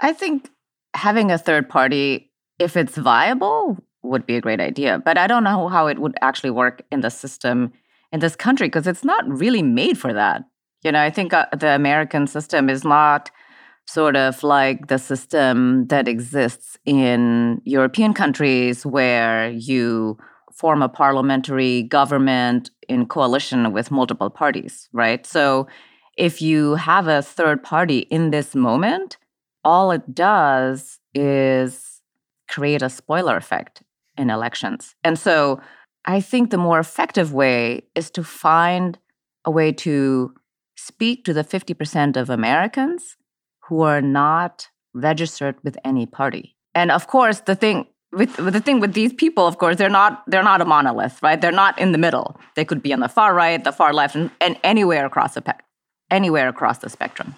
I 0.00 0.12
think 0.12 0.50
having 0.94 1.30
a 1.30 1.38
third 1.38 1.68
party, 1.68 2.30
if 2.58 2.76
it's 2.76 2.96
viable, 2.96 3.78
would 4.02 4.26
be 4.26 4.36
a 4.36 4.40
great 4.40 4.60
idea. 4.60 5.00
But 5.04 5.18
I 5.18 5.26
don't 5.26 5.44
know 5.44 5.68
how 5.68 5.86
it 5.86 5.98
would 5.98 6.16
actually 6.20 6.50
work 6.50 6.82
in 6.90 7.00
the 7.00 7.10
system 7.10 7.72
in 8.12 8.20
this 8.20 8.36
country 8.36 8.68
because 8.68 8.86
it's 8.86 9.04
not 9.04 9.26
really 9.26 9.62
made 9.62 9.98
for 9.98 10.12
that. 10.12 10.44
You 10.82 10.92
know, 10.92 11.00
I 11.00 11.10
think 11.10 11.32
uh, 11.32 11.46
the 11.58 11.70
American 11.70 12.26
system 12.26 12.68
is 12.70 12.84
not 12.84 13.30
sort 13.86 14.16
of 14.16 14.42
like 14.42 14.88
the 14.88 14.98
system 14.98 15.86
that 15.86 16.08
exists 16.08 16.76
in 16.84 17.60
European 17.64 18.12
countries 18.12 18.84
where 18.84 19.50
you 19.50 20.18
form 20.52 20.82
a 20.82 20.88
parliamentary 20.88 21.82
government 21.84 22.70
in 22.88 23.06
coalition 23.06 23.72
with 23.72 23.90
multiple 23.90 24.30
parties, 24.30 24.88
right? 24.92 25.26
So 25.26 25.66
if 26.16 26.40
you 26.40 26.74
have 26.76 27.08
a 27.08 27.22
third 27.22 27.62
party 27.62 27.98
in 27.98 28.30
this 28.30 28.54
moment, 28.54 29.18
all 29.64 29.90
it 29.90 30.14
does 30.14 30.98
is 31.14 32.00
create 32.48 32.82
a 32.82 32.88
spoiler 32.88 33.36
effect 33.36 33.82
in 34.16 34.30
elections. 34.30 34.94
And 35.04 35.18
so 35.18 35.60
I 36.06 36.20
think 36.20 36.50
the 36.50 36.58
more 36.58 36.78
effective 36.78 37.32
way 37.32 37.82
is 37.94 38.10
to 38.12 38.24
find 38.24 38.98
a 39.44 39.50
way 39.50 39.72
to 39.72 40.34
speak 40.76 41.24
to 41.24 41.32
the 41.32 41.44
50% 41.44 42.16
of 42.16 42.30
Americans 42.30 43.16
who 43.68 43.82
are 43.82 44.00
not 44.00 44.68
registered 44.94 45.56
with 45.62 45.76
any 45.84 46.06
party. 46.06 46.56
And 46.74 46.90
of 46.90 47.06
course, 47.06 47.40
the 47.40 47.54
thing 47.54 47.86
with, 48.12 48.38
with, 48.38 48.54
the 48.54 48.60
thing 48.60 48.80
with 48.80 48.94
these 48.94 49.12
people, 49.12 49.46
of 49.46 49.58
course, 49.58 49.76
they're 49.76 49.88
not 49.88 50.22
they're 50.26 50.42
not 50.42 50.60
a 50.60 50.64
monolith, 50.64 51.22
right? 51.22 51.40
They're 51.40 51.52
not 51.52 51.78
in 51.78 51.92
the 51.92 51.98
middle. 51.98 52.38
They 52.54 52.64
could 52.64 52.82
be 52.82 52.92
on 52.92 53.00
the 53.00 53.08
far 53.08 53.34
right, 53.34 53.62
the 53.62 53.72
far 53.72 53.92
left, 53.92 54.14
and, 54.14 54.30
and 54.40 54.58
anywhere 54.62 55.04
across 55.04 55.34
the 55.34 55.42
pe- 55.42 55.52
anywhere 56.10 56.48
across 56.48 56.78
the 56.78 56.88
spectrum. 56.88 57.34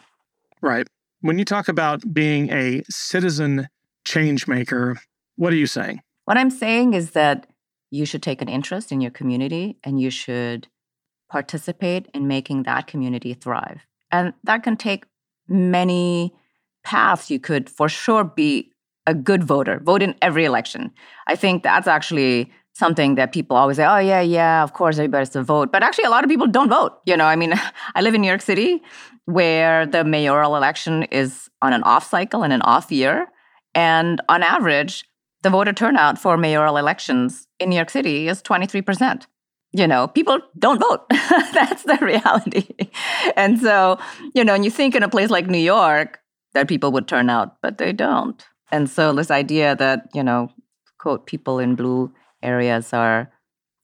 Right. 0.60 0.86
When 1.20 1.38
you 1.38 1.44
talk 1.44 1.68
about 1.68 2.02
being 2.12 2.50
a 2.52 2.82
citizen 2.88 3.68
change 4.04 4.46
maker, 4.46 4.96
what 5.36 5.52
are 5.52 5.56
you 5.56 5.66
saying? 5.66 6.00
What 6.26 6.36
I'm 6.36 6.50
saying 6.50 6.94
is 6.94 7.12
that 7.12 7.46
you 7.90 8.04
should 8.04 8.22
take 8.22 8.42
an 8.42 8.48
interest 8.48 8.92
in 8.92 9.00
your 9.00 9.10
community 9.10 9.78
and 9.82 10.00
you 10.00 10.10
should 10.10 10.68
participate 11.30 12.08
in 12.14 12.28
making 12.28 12.64
that 12.64 12.86
community 12.86 13.34
thrive. 13.34 13.80
And 14.10 14.34
that 14.44 14.62
can 14.62 14.76
take 14.76 15.04
many 15.48 16.34
paths. 16.84 17.30
You 17.30 17.38
could, 17.38 17.68
for 17.68 17.88
sure, 17.88 18.24
be 18.24 18.72
a 19.06 19.14
good 19.14 19.42
voter, 19.42 19.80
vote 19.82 20.02
in 20.02 20.14
every 20.20 20.44
election. 20.44 20.92
I 21.26 21.34
think 21.34 21.62
that's 21.62 21.86
actually 21.86 22.52
something 22.74 23.16
that 23.16 23.32
people 23.32 23.56
always 23.56 23.76
say, 23.76 23.84
oh, 23.84 23.98
yeah, 23.98 24.20
yeah, 24.20 24.62
of 24.62 24.72
course, 24.72 24.98
everybody's 24.98 25.30
to 25.30 25.42
vote. 25.42 25.72
But 25.72 25.82
actually, 25.82 26.04
a 26.04 26.10
lot 26.10 26.24
of 26.24 26.30
people 26.30 26.46
don't 26.46 26.68
vote. 26.68 27.00
You 27.06 27.16
know, 27.16 27.24
I 27.24 27.34
mean, 27.34 27.54
I 27.94 28.00
live 28.00 28.14
in 28.14 28.20
New 28.20 28.28
York 28.28 28.42
City 28.42 28.82
where 29.24 29.84
the 29.84 30.04
mayoral 30.04 30.56
election 30.56 31.02
is 31.04 31.50
on 31.60 31.72
an 31.72 31.82
off 31.82 32.08
cycle 32.08 32.42
and 32.42 32.52
an 32.52 32.62
off 32.62 32.90
year. 32.90 33.26
And 33.74 34.22
on 34.28 34.42
average, 34.42 35.04
the 35.42 35.50
voter 35.50 35.72
turnout 35.72 36.18
for 36.18 36.36
mayoral 36.36 36.76
elections 36.78 37.46
in 37.60 37.68
New 37.68 37.76
York 37.76 37.90
City 37.90 38.28
is 38.28 38.42
23%. 38.42 39.26
You 39.72 39.86
know, 39.86 40.08
people 40.08 40.40
don't 40.58 40.80
vote. 40.80 41.04
That's 41.10 41.82
the 41.82 41.98
reality. 42.00 42.66
and 43.36 43.60
so, 43.60 43.98
you 44.34 44.42
know, 44.42 44.54
and 44.54 44.64
you 44.64 44.70
think 44.70 44.94
in 44.94 45.02
a 45.02 45.08
place 45.08 45.28
like 45.30 45.46
New 45.46 45.58
York 45.58 46.20
that 46.54 46.68
people 46.68 46.90
would 46.92 47.06
turn 47.06 47.28
out, 47.28 47.56
but 47.60 47.78
they 47.78 47.92
don't. 47.92 48.42
And 48.70 48.88
so, 48.88 49.12
this 49.12 49.30
idea 49.30 49.76
that, 49.76 50.08
you 50.14 50.22
know, 50.22 50.50
quote, 50.98 51.26
people 51.26 51.58
in 51.58 51.74
blue 51.74 52.12
areas 52.42 52.92
are 52.92 53.30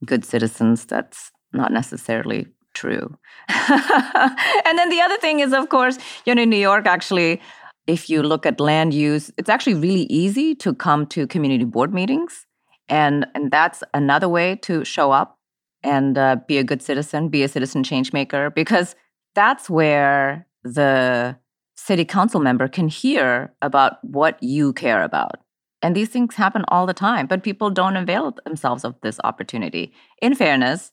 good 0.04 0.24
citizens, 0.24 0.84
that's 0.84 1.30
not 1.52 1.72
necessarily 1.72 2.46
true. 2.74 3.16
and 3.48 4.78
then 4.78 4.90
the 4.90 5.00
other 5.00 5.16
thing 5.18 5.40
is, 5.40 5.52
of 5.52 5.68
course, 5.68 5.98
you 6.26 6.34
know, 6.34 6.42
in 6.42 6.50
New 6.50 6.56
York, 6.56 6.86
actually, 6.86 7.40
if 7.86 8.08
you 8.08 8.22
look 8.22 8.46
at 8.46 8.60
land 8.60 8.94
use, 8.94 9.30
it's 9.36 9.48
actually 9.48 9.74
really 9.74 10.04
easy 10.04 10.54
to 10.56 10.74
come 10.74 11.06
to 11.08 11.26
community 11.26 11.64
board 11.64 11.94
meetings. 11.94 12.46
And, 12.88 13.26
and 13.34 13.50
that's 13.50 13.82
another 13.94 14.28
way 14.28 14.56
to 14.56 14.84
show 14.84 15.12
up 15.12 15.38
and 15.84 16.18
uh, 16.18 16.36
be 16.48 16.58
a 16.58 16.64
good 16.64 16.82
citizen, 16.82 17.28
be 17.28 17.42
a 17.42 17.48
citizen 17.48 17.84
change 17.84 18.12
maker, 18.12 18.50
because 18.50 18.96
that's 19.34 19.70
where 19.70 20.46
the 20.64 21.36
city 21.76 22.04
council 22.04 22.40
member 22.40 22.66
can 22.66 22.88
hear 22.88 23.52
about 23.62 24.02
what 24.02 24.42
you 24.42 24.72
care 24.72 25.02
about. 25.02 25.36
And 25.82 25.94
these 25.94 26.08
things 26.08 26.34
happen 26.34 26.64
all 26.68 26.86
the 26.86 26.94
time, 26.94 27.26
but 27.26 27.42
people 27.42 27.68
don't 27.68 27.96
avail 27.96 28.34
themselves 28.44 28.84
of 28.84 28.94
this 29.02 29.20
opportunity. 29.22 29.92
In 30.22 30.34
fairness, 30.34 30.92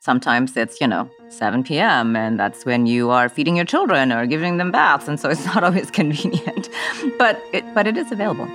sometimes 0.00 0.56
it's, 0.56 0.80
you 0.80 0.88
know, 0.88 1.08
7 1.28 1.62
p.m., 1.62 2.16
and 2.16 2.38
that's 2.38 2.66
when 2.66 2.86
you 2.86 3.10
are 3.10 3.28
feeding 3.28 3.56
your 3.56 3.64
children 3.64 4.12
or 4.12 4.26
giving 4.26 4.56
them 4.56 4.72
baths. 4.72 5.06
And 5.06 5.20
so 5.20 5.30
it's 5.30 5.44
not 5.54 5.62
always 5.62 5.90
convenient, 5.90 6.68
but 7.16 7.40
it, 7.52 7.64
but 7.74 7.86
it 7.86 7.96
is 7.96 8.10
available. 8.10 8.48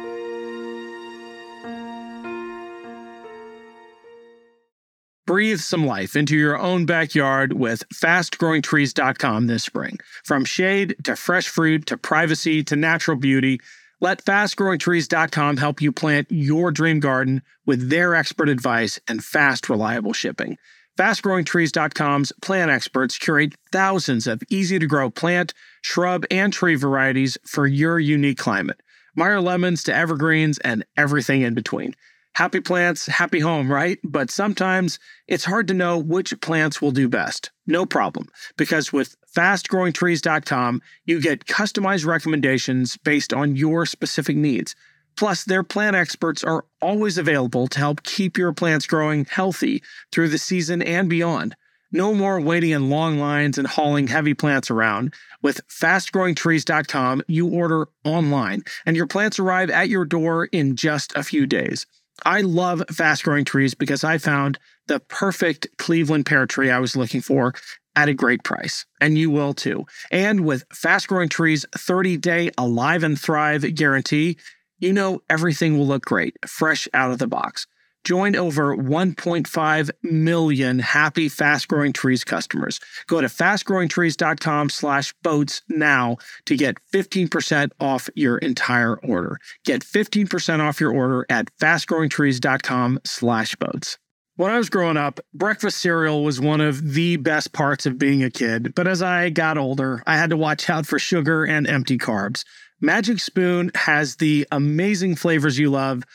Breathe 5.30 5.60
some 5.60 5.86
life 5.86 6.16
into 6.16 6.36
your 6.36 6.58
own 6.58 6.88
backyard 6.88 7.54
with 7.54 7.88
fastgrowingtrees.com 7.90 9.46
this 9.46 9.64
spring. 9.64 10.00
From 10.26 10.44
shade 10.44 10.96
to 11.04 11.16
fresh 11.16 11.48
fruit 11.48 11.86
to 11.86 11.98
privacy 11.98 12.64
to 12.64 12.76
natural 12.76 13.16
beauty, 13.16 13.62
let 14.02 14.26
fastgrowingtrees.com 14.26 15.58
help 15.58 15.84
you 15.84 15.92
plant 15.92 16.26
your 16.32 16.72
dream 16.72 17.00
garden 17.00 17.44
with 17.68 17.92
their 17.92 18.16
expert 18.16 18.50
advice 18.50 19.00
and 19.08 19.24
fast, 19.24 19.70
reliable 19.70 20.14
shipping. 20.14 20.58
FastGrowingTrees.com's 20.98 22.32
plant 22.42 22.72
experts 22.72 23.20
curate 23.20 23.54
thousands 23.72 24.26
of 24.26 24.42
easy 24.50 24.80
to 24.80 24.88
grow 24.88 25.12
plant, 25.12 25.54
shrub, 25.84 26.26
and 26.32 26.52
tree 26.52 26.74
varieties 26.74 27.38
for 27.46 27.68
your 27.68 28.00
unique 28.00 28.40
climate. 28.40 28.82
Meyer 29.16 29.42
lemons 29.42 29.84
to 29.84 29.94
evergreens 29.94 30.58
and 30.58 30.84
everything 30.98 31.44
in 31.44 31.54
between. 31.54 31.94
Happy 32.40 32.62
plants, 32.62 33.06
happy 33.06 33.42
home, 33.42 33.70
right? 33.70 34.00
But 34.02 34.32
sometimes 34.32 34.98
it's 35.28 35.44
hard 35.44 35.68
to 35.68 35.74
know 35.74 35.98
which 35.98 36.40
plants 36.40 36.82
will 36.82 36.92
do 36.92 37.10
best. 37.10 37.52
No 37.68 37.86
problem, 37.86 38.30
because 38.56 38.94
with 38.94 39.18
fastgrowingtrees.com, 39.36 40.82
you 41.04 41.20
get 41.20 41.48
customized 41.48 42.06
recommendations 42.06 42.96
based 42.96 43.34
on 43.34 43.58
your 43.58 43.86
specific 43.86 44.38
needs. 44.38 44.74
Plus, 45.18 45.44
their 45.44 45.64
plant 45.64 45.98
experts 45.98 46.42
are 46.42 46.64
always 46.82 47.18
available 47.18 47.68
to 47.68 47.78
help 47.78 48.04
keep 48.04 48.38
your 48.38 48.54
plants 48.54 48.88
growing 48.88 49.26
healthy 49.26 49.84
through 50.14 50.30
the 50.30 50.38
season 50.38 50.82
and 50.82 51.10
beyond. 51.10 51.58
No 51.92 52.14
more 52.14 52.40
waiting 52.40 52.70
in 52.70 52.90
long 52.90 53.20
lines 53.20 53.58
and 53.58 53.68
hauling 53.68 54.08
heavy 54.08 54.34
plants 54.34 54.72
around. 54.72 55.14
With 55.42 55.60
fastgrowingtrees.com, 55.68 57.24
you 57.28 57.50
order 57.50 57.90
online 58.06 58.64
and 58.86 58.96
your 58.96 59.08
plants 59.08 59.40
arrive 59.40 59.70
at 59.70 59.90
your 59.90 60.06
door 60.06 60.46
in 60.46 60.78
just 60.78 61.14
a 61.18 61.24
few 61.24 61.46
days. 61.46 61.86
I 62.26 62.42
love 62.42 62.84
fast 62.92 63.24
growing 63.24 63.46
trees 63.46 63.74
because 63.74 64.04
I 64.04 64.18
found 64.18 64.60
the 64.88 65.00
perfect 65.00 65.68
Cleveland 65.78 66.26
pear 66.26 66.46
tree 66.46 66.70
I 66.70 66.80
was 66.80 66.96
looking 66.96 67.22
for 67.22 67.54
at 67.96 68.10
a 68.10 68.14
great 68.14 68.44
price. 68.44 68.86
And 69.02 69.18
you 69.18 69.30
will 69.30 69.54
too. 69.54 69.86
And 70.12 70.46
with 70.46 70.64
Fast 70.74 71.08
Growing 71.08 71.30
Trees 71.30 71.66
30 71.76 72.18
day 72.18 72.52
Alive 72.58 73.04
and 73.04 73.20
Thrive 73.20 73.76
guarantee, 73.76 74.38
you 74.80 74.94
know 74.94 75.22
everything 75.30 75.78
will 75.78 75.88
look 75.88 76.06
great, 76.06 76.38
fresh 76.48 76.88
out 76.94 77.12
of 77.12 77.20
the 77.20 77.28
box. 77.28 77.68
Join 78.10 78.36
over 78.36 78.76
1.5 78.76 79.92
million 80.02 80.80
happy 80.80 81.30
Fast 81.30 81.68
Growing 81.68 81.94
Trees 81.94 82.24
customers. 82.24 82.80
Go 83.06 83.22
to 83.22 83.28
fastgrowingtrees.com 83.28 84.72
slash 84.72 85.14
boats 85.22 85.62
now 85.70 86.18
to 86.46 86.58
get 86.58 86.78
15% 86.92 87.70
off 87.80 88.10
your 88.16 88.40
entire 88.40 88.96
order. 89.02 89.38
Get 89.64 89.84
15% 89.84 90.60
off 90.60 90.82
your 90.82 90.92
order 90.92 91.28
at 91.30 91.56
fastgrowingtrees.com 91.58 93.02
slash 93.06 93.56
boats. 93.58 94.00
When 94.38 94.50
I 94.50 94.58
was 94.58 94.72
growing 94.72 94.98
up, 94.98 95.20
breakfast 95.36 95.78
cereal 95.78 96.24
was 96.24 96.42
one 96.42 96.62
of 96.62 96.94
the 96.94 97.18
best 97.18 97.54
parts 97.54 97.86
of 97.86 98.00
being 98.00 98.24
a 98.24 98.32
kid. 98.32 98.74
But 98.74 98.88
as 98.88 99.04
I 99.04 99.30
got 99.30 99.60
older, 99.60 100.02
I 100.08 100.18
had 100.18 100.32
to 100.32 100.38
watch 100.38 100.68
out 100.68 100.88
for 100.88 100.98
sugar 100.98 101.46
and 101.46 101.68
empty 101.68 102.00
carbs. 102.00 102.44
Magic 102.82 103.20
Spoon 103.20 103.70
has 103.76 104.16
the 104.16 104.48
amazing 104.52 105.16
flavors 105.16 105.60
you 105.60 105.70
love 105.70 106.06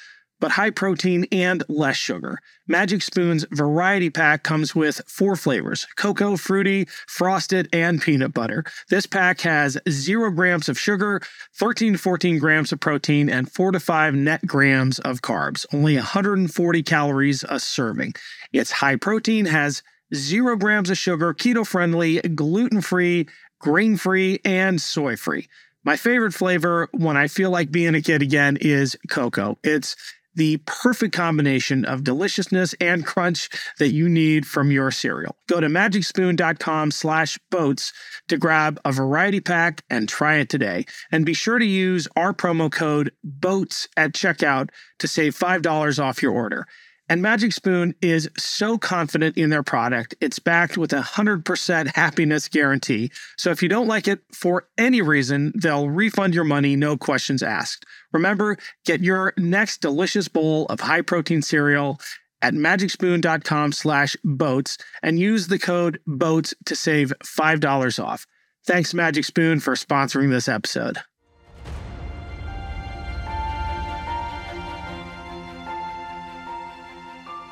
but 0.45 0.53
high 0.53 0.69
protein 0.69 1.25
and 1.33 1.65
less 1.71 1.97
sugar. 1.97 2.39
Magic 2.69 3.01
Spoon's 3.01 3.47
variety 3.51 4.11
pack 4.11 4.43
comes 4.43 4.75
with 4.75 5.01
four 5.07 5.37
flavors 5.37 5.87
cocoa, 5.97 6.37
fruity, 6.37 6.87
frosted, 7.07 7.67
and 7.73 8.03
peanut 8.03 8.35
butter. 8.35 8.63
This 8.91 9.07
pack 9.07 9.41
has 9.41 9.79
zero 9.89 10.31
grams 10.31 10.69
of 10.69 10.79
sugar, 10.79 11.23
13 11.55 11.95
to 11.95 11.99
14 11.99 12.39
grams 12.39 12.73
of 12.73 12.81
protein, 12.81 13.31
and 13.31 13.51
4 13.51 13.73
to 13.73 13.81
5 13.81 14.15
net 14.17 14.47
grams 14.47 14.99
of 14.99 15.23
carbs, 15.23 15.65
only 15.73 15.97
140 15.97 16.83
calories 16.83 17.43
a 17.49 17.59
serving. 17.59 18.13
Its 18.53 18.71
high 18.71 18.97
protein 18.97 19.47
has 19.47 19.83
zero 20.15 20.57
grams 20.57 20.91
of 20.91 20.99
sugar, 20.99 21.33
keto 21.33 21.67
friendly, 21.67 22.21
gluten 22.21 22.83
free, 22.83 23.27
grain 23.61 23.97
free, 23.97 24.41
and 24.45 24.79
soy 24.79 25.17
free. 25.17 25.49
My 25.85 25.97
favorite 25.97 26.33
flavor 26.35 26.91
when 26.93 27.17
I 27.17 27.29
feel 27.29 27.51
like 27.51 27.71
being 27.71 27.95
a 27.95 28.03
kid 28.03 28.21
again 28.21 28.59
is 28.61 28.95
cocoa. 29.09 29.59
It's 29.63 29.97
the 30.35 30.59
perfect 30.67 31.15
combination 31.15 31.85
of 31.85 32.05
deliciousness 32.05 32.75
and 32.81 33.07
crunch 33.07 33.49
that 33.79 33.93
you 33.93 34.09
need 34.09 34.47
from 34.47 34.71
your 34.71 34.91
cereal. 34.91 35.37
Go 35.49 35.61
to 35.61 35.69
magicspoon.com 35.69 36.91
slash 36.91 37.39
boats 37.51 37.93
to 38.29 38.37
grab 38.37 38.81
a 38.85 38.93
variety 38.93 39.41
pack 39.41 39.83
and 39.91 40.09
try 40.09 40.37
it 40.37 40.49
today. 40.49 40.85
And 41.13 41.27
be 41.27 41.35
sure 41.35 41.59
to 41.59 41.67
use 41.67 42.09
our 42.17 42.33
promo 42.33 42.71
code 42.71 43.13
BOATS 43.23 43.89
at 43.97 44.13
checkout 44.13 44.71
to 44.99 45.09
save 45.09 45.37
$5 45.37 46.03
off 46.03 46.23
your 46.23 46.33
order. 46.33 46.67
And 47.09 47.21
Magic 47.21 47.53
Spoon 47.53 47.95
is 48.01 48.31
so 48.39 48.79
confident 48.79 49.37
in 49.37 49.51
their 49.51 49.63
product, 49.63 50.15
it's 50.23 50.39
backed 50.39 50.79
with 50.79 50.93
a 50.93 51.01
100% 51.01 51.95
happiness 51.95 52.49
guarantee. 52.49 53.11
So 53.37 53.51
if 53.51 53.63
you 53.63 53.69
don't 53.69 53.89
like 53.89 54.09
it 54.09 54.21
for 54.33 54.69
any 54.79 55.03
reason, 55.03 55.53
they'll 55.55 55.91
refund 55.91 56.35
your 56.35 56.45
money, 56.45 56.77
no 56.77 56.97
questions 56.97 57.43
asked. 57.43 57.85
Remember, 58.13 58.57
get 58.87 59.03
your 59.03 59.35
next 59.37 59.83
delicious 59.83 60.29
bowl 60.29 60.65
of 60.67 60.81
high 60.81 61.03
protein 61.03 61.43
cereal 61.43 62.01
at 62.41 62.55
magicspoon.com 62.55 63.73
slash 63.73 64.17
boats 64.25 64.79
and 65.03 65.19
use 65.19 65.49
the 65.49 65.59
code 65.59 66.01
boats 66.07 66.55
to 66.65 66.75
save 66.75 67.13
$5 67.23 68.05
off. 68.05 68.27
Thanks, 68.67 68.95
Magic 68.95 69.25
Spoon, 69.25 69.61
for 69.61 69.75
sponsoring 69.75 70.31
this 70.31 70.49
episode. 70.49 70.99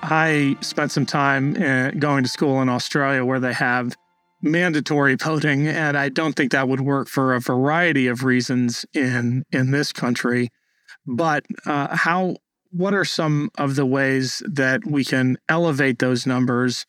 I 0.02 0.56
spent 0.60 0.90
some 0.90 1.06
time 1.06 1.56
uh, 1.62 1.92
going 1.92 2.24
to 2.24 2.28
school 2.28 2.60
in 2.60 2.68
Australia 2.68 3.24
where 3.24 3.38
they 3.38 3.52
have 3.52 3.94
mandatory 4.42 5.14
voting, 5.14 5.68
and 5.68 5.96
I 5.96 6.08
don't 6.08 6.34
think 6.34 6.50
that 6.50 6.68
would 6.68 6.80
work 6.80 7.08
for 7.08 7.34
a 7.34 7.40
variety 7.40 8.08
of 8.08 8.24
reasons 8.24 8.84
in 8.92 9.44
in 9.52 9.70
this 9.70 9.92
country. 9.92 10.50
But 11.06 11.46
uh, 11.64 11.96
how? 11.96 12.36
What 12.70 12.94
are 12.94 13.04
some 13.04 13.50
of 13.58 13.76
the 13.76 13.84
ways 13.84 14.42
that 14.46 14.86
we 14.86 15.04
can 15.04 15.36
elevate 15.48 15.98
those 15.98 16.26
numbers 16.26 16.86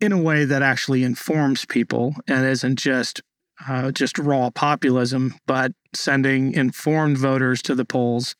in 0.00 0.10
a 0.10 0.20
way 0.20 0.44
that 0.44 0.60
actually 0.60 1.04
informs 1.04 1.64
people 1.64 2.16
and 2.26 2.44
isn't 2.44 2.80
just 2.80 3.22
uh, 3.68 3.92
just 3.92 4.18
raw 4.18 4.50
populism, 4.50 5.36
but 5.46 5.72
sending 5.94 6.52
informed 6.52 7.16
voters 7.16 7.62
to 7.62 7.74
the 7.74 7.84
polls, 7.84 8.34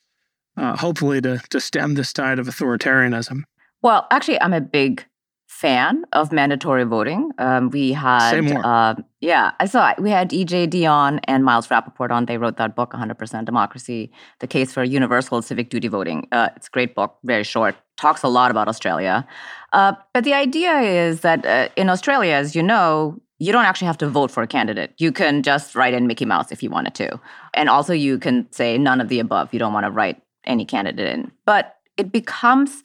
uh, 0.57 0.77
hopefully 0.77 1.21
to 1.21 1.41
to 1.49 1.59
stem 1.59 1.95
this 1.95 2.13
tide 2.13 2.39
of 2.39 2.47
authoritarianism? 2.47 3.43
Well, 3.81 4.07
actually, 4.11 4.39
I'm 4.41 4.53
a 4.53 4.61
big 4.61 5.05
fan 5.47 6.05
of 6.13 6.31
mandatory 6.31 6.85
voting. 6.85 7.31
Um, 7.37 7.69
we 7.69 7.91
had, 7.91 8.33
uh, 8.63 8.95
yeah, 9.19 9.51
I 9.59 9.65
saw 9.65 9.93
we 9.99 10.09
had 10.09 10.29
EJ 10.29 10.69
Dionne 10.69 11.19
and 11.25 11.43
Miles 11.43 11.69
Rapoport 11.69 12.11
on. 12.11 12.25
They 12.25 12.37
wrote 12.37 12.57
that 12.57 12.75
book, 12.75 12.91
100% 12.93 13.45
Democracy: 13.45 14.11
The 14.39 14.47
Case 14.47 14.73
for 14.73 14.83
Universal 14.83 15.41
Civic 15.43 15.69
Duty 15.69 15.87
Voting. 15.87 16.27
Uh, 16.31 16.49
it's 16.55 16.67
a 16.67 16.71
great 16.71 16.95
book, 16.95 17.17
very 17.23 17.43
short, 17.43 17.75
talks 17.97 18.23
a 18.23 18.27
lot 18.27 18.49
about 18.49 18.67
Australia. 18.67 19.27
Uh, 19.73 19.93
but 20.13 20.23
the 20.23 20.33
idea 20.33 20.79
is 20.79 21.21
that 21.21 21.45
uh, 21.45 21.69
in 21.75 21.89
Australia, 21.89 22.33
as 22.33 22.55
you 22.55 22.63
know, 22.63 23.19
you 23.39 23.51
don't 23.51 23.65
actually 23.65 23.87
have 23.87 23.97
to 23.97 24.09
vote 24.09 24.31
for 24.31 24.43
a 24.43 24.47
candidate. 24.47 24.93
You 24.97 25.11
can 25.11 25.43
just 25.43 25.75
write 25.75 25.93
in 25.93 26.07
Mickey 26.07 26.25
Mouse 26.25 26.51
if 26.51 26.61
you 26.63 26.69
wanted 26.69 26.95
to. 26.95 27.19
And 27.53 27.69
also, 27.69 27.93
you 27.93 28.19
can 28.19 28.47
say 28.51 28.77
none 28.77 29.01
of 29.01 29.09
the 29.09 29.19
above. 29.19 29.53
You 29.53 29.59
don't 29.59 29.73
want 29.73 29.85
to 29.85 29.91
write 29.91 30.21
any 30.45 30.65
candidate 30.65 31.07
in. 31.07 31.31
But 31.45 31.75
it 31.97 32.11
becomes 32.11 32.83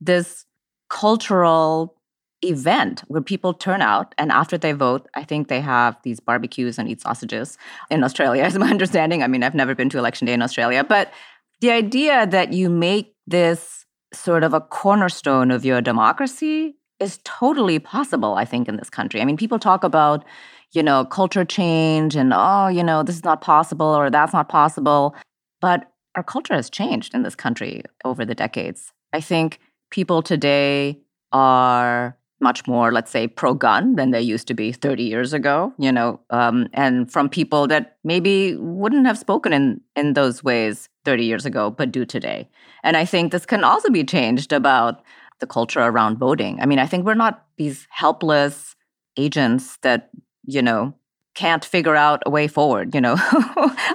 this 0.00 0.44
cultural 0.88 1.94
event 2.42 3.02
where 3.08 3.20
people 3.20 3.52
turn 3.52 3.82
out 3.82 4.14
and 4.16 4.30
after 4.30 4.56
they 4.56 4.70
vote 4.70 5.08
i 5.14 5.24
think 5.24 5.48
they 5.48 5.60
have 5.60 5.98
these 6.04 6.20
barbecues 6.20 6.78
and 6.78 6.88
eat 6.88 7.00
sausages 7.00 7.58
in 7.90 8.04
australia 8.04 8.44
is 8.46 8.56
my 8.56 8.70
understanding. 8.70 9.22
I 9.22 9.26
mean 9.26 9.42
i've 9.42 9.56
never 9.56 9.74
been 9.74 9.88
to 9.90 9.98
election 9.98 10.26
day 10.26 10.32
in 10.34 10.42
australia 10.42 10.84
but 10.84 11.12
the 11.60 11.72
idea 11.72 12.26
that 12.28 12.52
you 12.52 12.70
make 12.70 13.14
this 13.26 13.84
sort 14.14 14.44
of 14.44 14.54
a 14.54 14.60
cornerstone 14.60 15.50
of 15.50 15.64
your 15.64 15.80
democracy 15.80 16.76
is 17.00 17.18
totally 17.24 17.80
possible 17.80 18.34
i 18.34 18.44
think 18.44 18.68
in 18.68 18.76
this 18.76 18.90
country. 18.90 19.20
I 19.20 19.24
mean 19.24 19.36
people 19.36 19.58
talk 19.58 19.82
about 19.82 20.24
you 20.72 20.82
know 20.82 21.04
culture 21.06 21.44
change 21.44 22.14
and 22.14 22.32
oh 22.32 22.68
you 22.68 22.84
know 22.84 23.02
this 23.02 23.16
is 23.16 23.24
not 23.24 23.40
possible 23.40 23.86
or 23.86 24.10
that's 24.10 24.32
not 24.32 24.48
possible 24.48 25.16
but 25.60 25.90
our 26.14 26.22
culture 26.22 26.54
has 26.54 26.70
changed 26.70 27.14
in 27.14 27.22
this 27.22 27.34
country 27.34 27.82
over 28.04 28.24
the 28.24 28.34
decades. 28.34 28.92
I 29.12 29.20
think 29.20 29.60
people 29.90 30.22
today 30.22 31.00
are 31.32 32.16
much 32.40 32.66
more, 32.66 32.92
let's 32.92 33.10
say, 33.10 33.26
pro 33.26 33.52
gun 33.52 33.96
than 33.96 34.10
they 34.10 34.20
used 34.20 34.46
to 34.46 34.54
be 34.54 34.70
30 34.70 35.02
years 35.02 35.32
ago, 35.32 35.72
you 35.78 35.90
know, 35.90 36.20
um, 36.30 36.68
and 36.72 37.10
from 37.10 37.28
people 37.28 37.66
that 37.66 37.96
maybe 38.04 38.54
wouldn't 38.56 39.06
have 39.06 39.18
spoken 39.18 39.52
in, 39.52 39.80
in 39.96 40.12
those 40.12 40.44
ways 40.44 40.88
30 41.04 41.24
years 41.24 41.44
ago, 41.44 41.70
but 41.70 41.90
do 41.90 42.04
today. 42.04 42.48
And 42.84 42.96
I 42.96 43.04
think 43.04 43.32
this 43.32 43.44
can 43.44 43.64
also 43.64 43.90
be 43.90 44.04
changed 44.04 44.52
about 44.52 45.02
the 45.40 45.46
culture 45.46 45.80
around 45.80 46.18
voting. 46.18 46.60
I 46.60 46.66
mean, 46.66 46.78
I 46.78 46.86
think 46.86 47.04
we're 47.04 47.14
not 47.14 47.44
these 47.56 47.86
helpless 47.90 48.76
agents 49.16 49.78
that, 49.82 50.10
you 50.44 50.62
know, 50.62 50.94
can't 51.34 51.64
figure 51.64 51.94
out 51.94 52.20
a 52.26 52.30
way 52.30 52.48
forward 52.48 52.92
you 52.92 53.00
know 53.00 53.14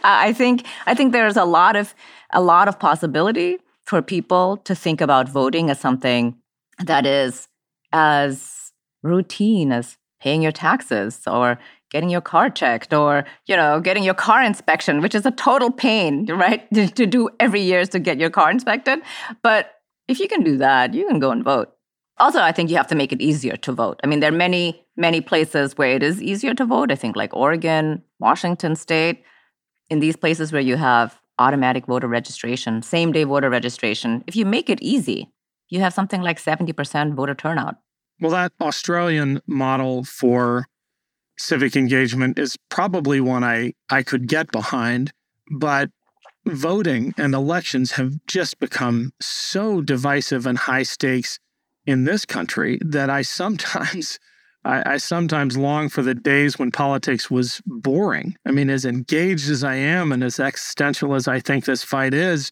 i 0.06 0.34
think 0.34 0.66
i 0.86 0.94
think 0.94 1.12
there's 1.12 1.36
a 1.36 1.44
lot 1.44 1.76
of 1.76 1.94
a 2.32 2.42
lot 2.42 2.70
of 2.70 2.80
possibility 2.80 3.58
for 3.86 4.02
people 4.02 4.58
to 4.58 4.76
think 4.76 5.02
about 5.02 5.30
voting 5.30 5.70
as 5.70 5.80
something 5.80 6.36
that 6.80 7.06
is 7.06 7.48
as 7.92 8.72
routine 9.04 9.72
as 9.72 9.98
paying 10.20 10.42
your 10.42 10.52
taxes 10.52 11.22
or 11.28 11.60
getting 11.92 12.10
your 12.10 12.22
car 12.22 12.50
checked 12.50 12.94
or 12.94 13.26
you 13.46 13.56
know 13.56 13.80
getting 13.80 14.04
your 14.04 14.14
car 14.14 14.42
inspection 14.42 15.02
which 15.02 15.14
is 15.14 15.26
a 15.26 15.32
total 15.32 15.70
pain 15.70 16.26
right 16.44 16.68
to 16.74 17.06
do 17.06 17.30
every 17.40 17.62
year 17.62 17.82
is 17.82 17.90
to 17.90 18.00
get 18.00 18.20
your 18.20 18.30
car 18.30 18.50
inspected. 18.50 19.00
But 19.42 19.72
if 20.08 20.20
you 20.20 20.28
can 20.28 20.44
do 20.44 20.58
that 20.58 20.94
you 20.94 21.08
can 21.08 21.20
go 21.20 21.32
and 21.32 21.44
vote. 21.44 21.70
Also 22.18 22.40
i 22.40 22.52
think 22.52 22.70
you 22.70 22.78
have 22.78 22.88
to 22.88 22.96
make 22.96 23.12
it 23.12 23.22
easier 23.22 23.58
to 23.58 23.74
vote. 23.74 24.00
I 24.04 24.08
mean 24.08 24.22
there 24.22 24.32
are 24.32 24.42
many 24.48 24.86
many 24.96 25.22
places 25.22 25.78
where 25.78 25.96
it 25.96 26.04
is 26.04 26.22
easier 26.22 26.54
to 26.54 26.66
vote. 26.66 26.92
I 26.92 26.96
think 26.96 27.16
like 27.16 27.36
oregon 27.36 28.02
washington 28.20 28.76
state 28.76 29.24
in 29.90 30.00
these 30.00 30.16
places 30.16 30.54
where 30.54 30.62
you 30.62 30.78
have 30.78 31.20
automatic 31.40 31.86
voter 31.86 32.08
registration 32.08 32.82
same 32.82 33.12
day 33.12 33.24
voter 33.24 33.50
registration 33.50 34.24
if 34.28 34.36
you 34.36 34.46
make 34.46 34.70
it 34.70 34.82
easy 34.82 35.32
you 35.74 35.80
have 35.80 35.94
something 35.94 36.22
like 36.22 36.40
70% 36.40 37.16
voter 37.16 37.34
turnout. 37.34 37.78
Well, 38.22 38.32
that 38.32 38.52
Australian 38.62 39.42
model 39.48 40.04
for 40.04 40.68
civic 41.38 41.76
engagement 41.76 42.38
is 42.38 42.58
probably 42.70 43.20
one 43.20 43.44
I, 43.44 43.74
I 43.90 44.04
could 44.04 44.28
get 44.28 44.52
behind, 44.52 45.12
but 45.52 45.90
voting 46.46 47.16
and 47.18 47.34
elections 47.34 47.94
have 47.94 48.14
just 48.28 48.60
become 48.60 49.14
so 49.20 49.82
divisive 49.82 50.46
and 50.46 50.60
high 50.60 50.84
stakes 50.84 51.40
in 51.88 52.04
this 52.04 52.24
country 52.24 52.78
that 52.86 53.10
I 53.10 53.24
sometimes 53.24 54.20
I, 54.66 54.94
I, 54.94 54.98
sometimes 54.98 55.58
long 55.58 55.90
for 55.90 56.02
the 56.02 56.16
days 56.16 56.58
when 56.58 56.72
politics 56.72 57.30
was 57.30 57.62
boring. 57.66 58.38
I 58.46 58.52
mean, 58.52 58.70
as 58.70 58.86
engaged 58.86 59.50
as 59.50 59.64
I 59.64 59.76
am 59.76 60.12
and 60.12 60.24
as 60.24 60.40
existential 60.40 61.16
as 61.16 61.28
I 61.28 61.40
think 61.40 61.66
this 61.66 61.84
fight 61.84 62.14
is, 62.14 62.52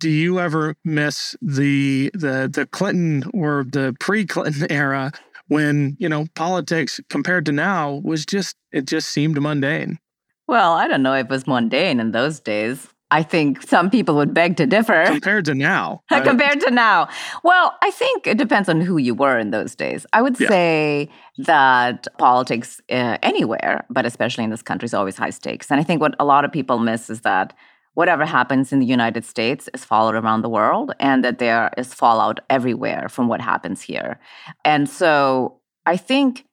do 0.00 0.10
you 0.10 0.40
ever 0.40 0.76
miss 0.84 1.36
the 1.40 2.10
the 2.14 2.50
the 2.52 2.66
Clinton 2.66 3.30
or 3.32 3.64
the 3.64 3.94
pre-Clinton 4.00 4.66
era 4.70 5.12
when 5.48 5.96
you 5.98 6.08
know 6.08 6.26
politics 6.34 7.00
compared 7.10 7.46
to 7.46 7.52
now 7.52 8.00
was 8.04 8.26
just 8.26 8.56
it 8.72 8.86
just 8.86 9.10
seemed 9.10 9.40
mundane? 9.40 9.98
Well, 10.46 10.72
I 10.72 10.88
don't 10.88 11.02
know 11.02 11.14
if 11.14 11.26
it 11.26 11.30
was 11.30 11.46
mundane 11.46 12.00
in 12.00 12.12
those 12.12 12.40
days. 12.40 12.88
I 13.14 13.22
think 13.22 13.62
some 13.62 13.90
people 13.90 14.16
would 14.16 14.34
beg 14.34 14.56
to 14.56 14.66
differ. 14.66 15.04
Compared 15.06 15.44
to 15.44 15.54
now. 15.54 16.02
Compared 16.10 16.58
to 16.62 16.70
now. 16.72 17.08
Well, 17.44 17.72
I 17.80 17.92
think 17.92 18.26
it 18.26 18.38
depends 18.38 18.68
on 18.68 18.80
who 18.80 18.96
you 18.96 19.14
were 19.14 19.38
in 19.38 19.52
those 19.52 19.76
days. 19.76 20.04
I 20.12 20.20
would 20.20 20.38
yeah. 20.40 20.48
say 20.48 21.08
that 21.38 22.08
politics 22.18 22.80
uh, 22.90 23.18
anywhere, 23.22 23.86
but 23.88 24.04
especially 24.04 24.42
in 24.42 24.50
this 24.50 24.62
country, 24.62 24.86
is 24.86 24.94
always 24.94 25.16
high 25.16 25.30
stakes. 25.30 25.70
And 25.70 25.78
I 25.78 25.84
think 25.84 26.00
what 26.00 26.16
a 26.18 26.24
lot 26.24 26.44
of 26.44 26.50
people 26.50 26.80
miss 26.80 27.08
is 27.08 27.20
that 27.20 27.54
whatever 27.92 28.26
happens 28.26 28.72
in 28.72 28.80
the 28.80 28.86
United 28.98 29.24
States 29.24 29.68
is 29.72 29.84
followed 29.84 30.16
around 30.16 30.42
the 30.42 30.48
world 30.48 30.92
and 30.98 31.24
that 31.24 31.38
there 31.38 31.70
is 31.78 31.94
fallout 31.94 32.40
everywhere 32.50 33.08
from 33.08 33.28
what 33.28 33.40
happens 33.40 33.80
here. 33.80 34.18
And 34.64 34.88
so 34.88 35.60
I 35.86 35.96
think 35.96 36.46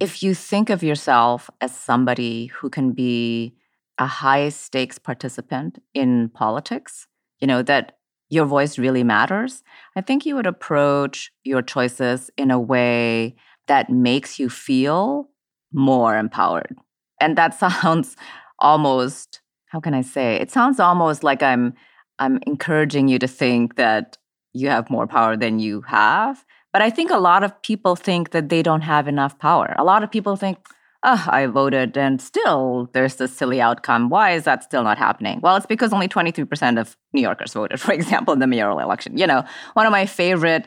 if 0.00 0.24
you 0.24 0.34
think 0.34 0.70
of 0.70 0.82
yourself 0.82 1.48
as 1.60 1.72
somebody 1.72 2.46
who 2.46 2.68
can 2.68 2.90
be 2.90 3.54
a 4.00 4.06
high 4.06 4.48
stakes 4.48 4.98
participant 4.98 5.80
in 5.94 6.30
politics, 6.30 7.06
you 7.38 7.46
know, 7.46 7.62
that 7.62 7.98
your 8.30 8.46
voice 8.46 8.78
really 8.78 9.04
matters, 9.04 9.62
I 9.96 10.00
think 10.00 10.24
you 10.24 10.34
would 10.36 10.46
approach 10.46 11.30
your 11.44 11.62
choices 11.62 12.30
in 12.36 12.50
a 12.50 12.58
way 12.58 13.36
that 13.66 13.90
makes 13.90 14.38
you 14.38 14.48
feel 14.48 15.28
more 15.72 16.16
empowered. 16.16 16.76
And 17.20 17.36
that 17.38 17.54
sounds 17.58 18.16
almost 18.58 19.40
how 19.70 19.78
can 19.78 19.94
I 19.94 20.02
say? 20.02 20.34
It 20.34 20.50
sounds 20.50 20.80
almost 20.80 21.22
like 21.22 21.42
I'm 21.42 21.74
I'm 22.18 22.40
encouraging 22.46 23.08
you 23.08 23.18
to 23.20 23.28
think 23.28 23.76
that 23.76 24.18
you 24.52 24.68
have 24.68 24.90
more 24.90 25.06
power 25.06 25.36
than 25.36 25.60
you 25.60 25.82
have. 25.82 26.44
But 26.72 26.82
I 26.82 26.90
think 26.90 27.10
a 27.10 27.18
lot 27.18 27.44
of 27.44 27.62
people 27.62 27.96
think 27.96 28.30
that 28.32 28.48
they 28.48 28.62
don't 28.62 28.82
have 28.82 29.08
enough 29.08 29.38
power. 29.38 29.74
A 29.78 29.84
lot 29.84 30.02
of 30.02 30.10
people 30.10 30.36
think, 30.36 30.58
oh, 31.02 31.26
I 31.28 31.46
voted 31.46 31.96
and 31.96 32.20
still 32.20 32.90
there's 32.92 33.16
this 33.16 33.36
silly 33.36 33.60
outcome. 33.60 34.08
Why 34.08 34.32
is 34.32 34.44
that 34.44 34.62
still 34.62 34.82
not 34.82 34.98
happening? 34.98 35.40
Well, 35.40 35.56
it's 35.56 35.66
because 35.66 35.92
only 35.92 36.08
23% 36.08 36.80
of 36.80 36.96
New 37.12 37.22
Yorkers 37.22 37.52
voted, 37.52 37.80
for 37.86 37.92
example, 37.92 38.34
in 38.34 38.40
the 38.40 38.46
mayoral 38.46 38.78
election. 38.78 39.16
You 39.16 39.26
know, 39.26 39.44
one 39.74 39.86
of 39.86 39.92
my 39.92 40.06
favorite 40.06 40.66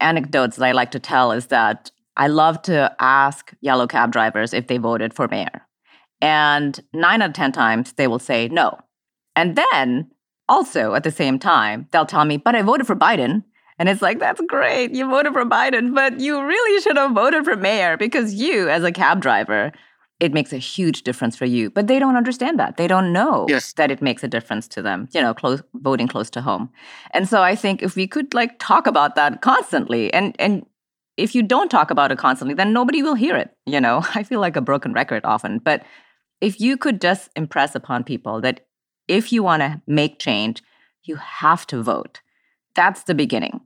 anecdotes 0.00 0.56
that 0.56 0.64
I 0.64 0.72
like 0.72 0.90
to 0.92 0.98
tell 0.98 1.32
is 1.32 1.46
that 1.46 1.90
I 2.16 2.28
love 2.28 2.62
to 2.62 2.94
ask 3.00 3.52
yellow 3.60 3.86
cab 3.86 4.12
drivers 4.12 4.54
if 4.54 4.68
they 4.68 4.78
voted 4.78 5.14
for 5.14 5.28
mayor. 5.28 5.66
And 6.20 6.78
nine 6.92 7.22
out 7.22 7.30
of 7.30 7.34
10 7.34 7.52
times, 7.52 7.92
they 7.92 8.06
will 8.06 8.18
say 8.18 8.48
no. 8.48 8.78
And 9.36 9.56
then 9.56 10.10
also 10.48 10.94
at 10.94 11.02
the 11.02 11.10
same 11.10 11.38
time, 11.38 11.88
they'll 11.90 12.06
tell 12.06 12.24
me, 12.24 12.36
but 12.36 12.54
I 12.54 12.62
voted 12.62 12.86
for 12.86 12.96
Biden. 12.96 13.44
And 13.78 13.88
it's 13.88 14.02
like, 14.02 14.18
that's 14.18 14.40
great. 14.46 14.92
You 14.92 15.08
voted 15.08 15.32
for 15.32 15.44
Biden, 15.44 15.94
but 15.94 16.20
you 16.20 16.40
really 16.40 16.80
should 16.80 16.96
have 16.96 17.12
voted 17.12 17.44
for 17.44 17.56
mayor 17.56 17.96
because 17.96 18.34
you, 18.34 18.68
as 18.68 18.84
a 18.84 18.92
cab 18.92 19.20
driver, 19.20 19.72
it 20.20 20.32
makes 20.32 20.52
a 20.52 20.58
huge 20.58 21.02
difference 21.02 21.36
for 21.36 21.44
you. 21.44 21.70
But 21.70 21.88
they 21.88 21.98
don't 21.98 22.16
understand 22.16 22.58
that. 22.60 22.76
They 22.76 22.86
don't 22.86 23.12
know 23.12 23.46
yes. 23.48 23.72
that 23.72 23.90
it 23.90 24.00
makes 24.00 24.22
a 24.22 24.28
difference 24.28 24.68
to 24.68 24.82
them, 24.82 25.08
you 25.12 25.20
know, 25.20 25.34
close, 25.34 25.62
voting 25.74 26.06
close 26.06 26.30
to 26.30 26.40
home. 26.40 26.70
And 27.10 27.28
so 27.28 27.42
I 27.42 27.56
think 27.56 27.82
if 27.82 27.96
we 27.96 28.06
could 28.06 28.32
like 28.32 28.58
talk 28.58 28.86
about 28.86 29.16
that 29.16 29.42
constantly 29.42 30.12
and, 30.12 30.34
and, 30.38 30.66
if 31.16 31.32
you 31.32 31.44
don't 31.44 31.70
talk 31.70 31.92
about 31.92 32.10
it 32.10 32.18
constantly, 32.18 32.54
then 32.54 32.72
nobody 32.72 33.00
will 33.00 33.14
hear 33.14 33.36
it. 33.36 33.56
You 33.66 33.80
know, 33.80 34.04
I 34.16 34.24
feel 34.24 34.40
like 34.40 34.56
a 34.56 34.60
broken 34.60 34.92
record 34.92 35.24
often, 35.24 35.60
but 35.60 35.84
if 36.40 36.60
you 36.60 36.76
could 36.76 37.00
just 37.00 37.30
impress 37.36 37.76
upon 37.76 38.02
people 38.02 38.40
that 38.40 38.66
if 39.06 39.32
you 39.32 39.42
want 39.42 39.62
to 39.62 39.80
make 39.86 40.18
change, 40.18 40.60
you 41.04 41.14
have 41.16 41.66
to 41.68 41.82
vote. 41.82 42.20
That's 42.74 43.04
the 43.04 43.14
beginning. 43.14 43.60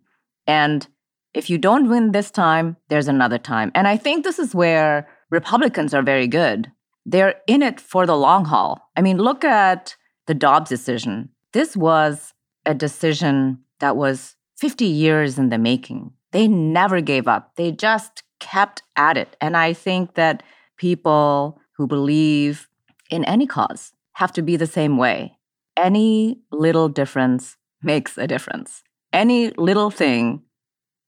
And 0.46 0.86
if 1.34 1.50
you 1.50 1.58
don't 1.58 1.88
win 1.88 2.12
this 2.12 2.30
time, 2.30 2.76
there's 2.88 3.08
another 3.08 3.38
time. 3.38 3.70
And 3.74 3.86
I 3.86 3.96
think 3.96 4.24
this 4.24 4.38
is 4.38 4.54
where 4.54 5.08
Republicans 5.30 5.94
are 5.94 6.02
very 6.02 6.26
good. 6.26 6.72
They're 7.04 7.36
in 7.46 7.62
it 7.62 7.80
for 7.80 8.06
the 8.06 8.16
long 8.16 8.44
haul. 8.46 8.80
I 8.96 9.02
mean, 9.02 9.18
look 9.18 9.44
at 9.44 9.96
the 10.26 10.34
Dobbs 10.34 10.68
decision. 10.68 11.30
This 11.52 11.76
was 11.76 12.34
a 12.66 12.74
decision 12.74 13.60
that 13.80 13.96
was 13.96 14.36
50 14.56 14.84
years 14.84 15.38
in 15.38 15.48
the 15.48 15.58
making. 15.58 16.12
They 16.32 16.48
never 16.48 17.00
gave 17.00 17.26
up, 17.26 17.56
they 17.56 17.72
just 17.72 18.22
kept 18.40 18.82
at 18.96 19.16
it. 19.16 19.36
And 19.40 19.56
I 19.56 19.72
think 19.72 20.14
that 20.14 20.42
people 20.76 21.60
who 21.76 21.86
believe 21.86 22.68
in 23.10 23.24
any 23.24 23.46
cause 23.46 23.92
have 24.14 24.32
to 24.32 24.42
be 24.42 24.56
the 24.56 24.66
same 24.66 24.98
way. 24.98 25.38
Any 25.76 26.40
little 26.50 26.88
difference 26.88 27.56
makes 27.82 28.18
a 28.18 28.26
difference. 28.26 28.82
Any 29.12 29.50
little 29.50 29.90
thing 29.90 30.42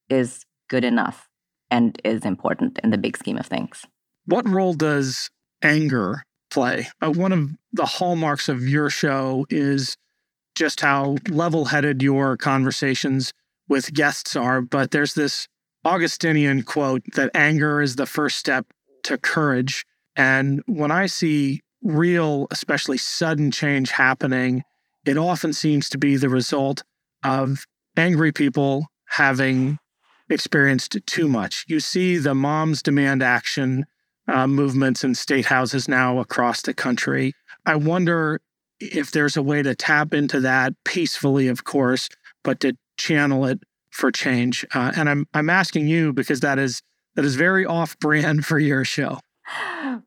is 0.09 0.45
good 0.69 0.85
enough. 0.85 1.29
and 1.71 2.01
is 2.05 2.25
important 2.25 2.81
in 2.83 2.91
the 2.91 2.99
big 2.99 3.17
scheme 3.17 3.37
of 3.37 3.47
things. 3.47 3.87
What 4.27 4.49
role 4.49 4.75
does 4.75 5.31
anger 5.63 6.25
play? 6.51 6.89
Uh, 7.01 7.13
one 7.13 7.31
of 7.31 7.51
the 7.73 7.87
hallmarks 7.87 8.49
of 8.49 8.69
your 8.69 8.91
show 8.91 9.47
is 9.51 9.97
just 10.57 10.81
how 10.81 11.17
level 11.29 11.67
headed 11.67 12.03
your 12.03 12.37
conversations 12.37 13.33
with 13.69 13.95
guests 13.95 14.35
are. 14.35 14.61
But 14.61 14.91
there's 14.91 15.15
this 15.15 15.47
Augustinian 15.85 16.65
quote 16.65 17.03
that 17.15 17.31
anger 17.35 17.81
is 17.81 17.95
the 17.95 18.07
first 18.07 18.37
step 18.37 18.67
to 19.05 19.17
courage. 19.17 19.87
And 20.17 20.63
when 20.67 20.91
I 20.91 21.07
see 21.07 21.61
real, 21.83 22.49
especially 22.51 22.99
sudden 22.99 23.53
change 23.53 23.93
happening, 23.93 24.65
it 25.07 25.17
often 25.17 25.53
seems 25.53 25.89
to 25.91 25.99
be 25.99 26.17
the 26.17 26.29
result 26.29 26.83
of 27.25 27.65
angry 27.97 28.33
people 28.33 28.87
having 29.09 29.79
experienced 30.29 30.97
too 31.07 31.29
much. 31.29 31.65
You 31.69 31.81
see 31.81 32.17
the 32.17 32.35
moms 32.35 32.83
demand 32.83 33.23
action 33.23 33.87
uh, 34.29 34.47
movements 34.47 35.03
in 35.03 35.15
state 35.15 35.47
houses 35.47 35.89
now 35.89 36.19
across 36.19 36.63
the 36.63 36.75
country. 36.75 37.33
I 37.67 37.75
wonder 37.75 38.41
if 38.79 39.11
there's 39.11 39.37
a 39.37 39.43
way 39.43 39.63
to 39.63 39.75
tap 39.75 40.15
into 40.15 40.41
that 40.41 40.73
peacefully, 40.85 41.49
of 41.49 41.65
course, 41.65 42.09
but 42.43 42.61
to 42.61 42.77
channel 42.97 43.45
it 43.47 43.61
for 43.91 44.11
change. 44.11 44.65
Uh, 44.75 44.93
and 44.97 45.09
I'm 45.09 45.27
I'm 45.35 45.51
asking 45.51 45.89
you 45.89 46.13
because 46.13 46.41
that 46.41 46.59
is 46.59 46.83
that 47.17 47.25
is 47.25 47.35
very 47.35 47.67
off 47.67 47.99
brand 47.99 48.47
for 48.47 48.59
your 48.59 48.85
show. 48.85 49.19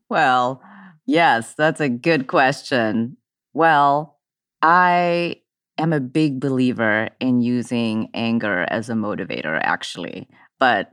Well, 0.09 0.61
yes, 1.05 1.53
that's 1.55 1.81
a 1.81 1.89
good 1.89 2.27
question. 2.27 3.17
Well, 3.53 4.19
I 4.61 5.41
am 5.77 5.93
a 5.93 5.99
big 5.99 6.39
believer 6.39 7.09
in 7.19 7.41
using 7.41 8.09
anger 8.13 8.65
as 8.69 8.89
a 8.89 8.93
motivator, 8.93 9.59
actually. 9.61 10.27
But 10.59 10.91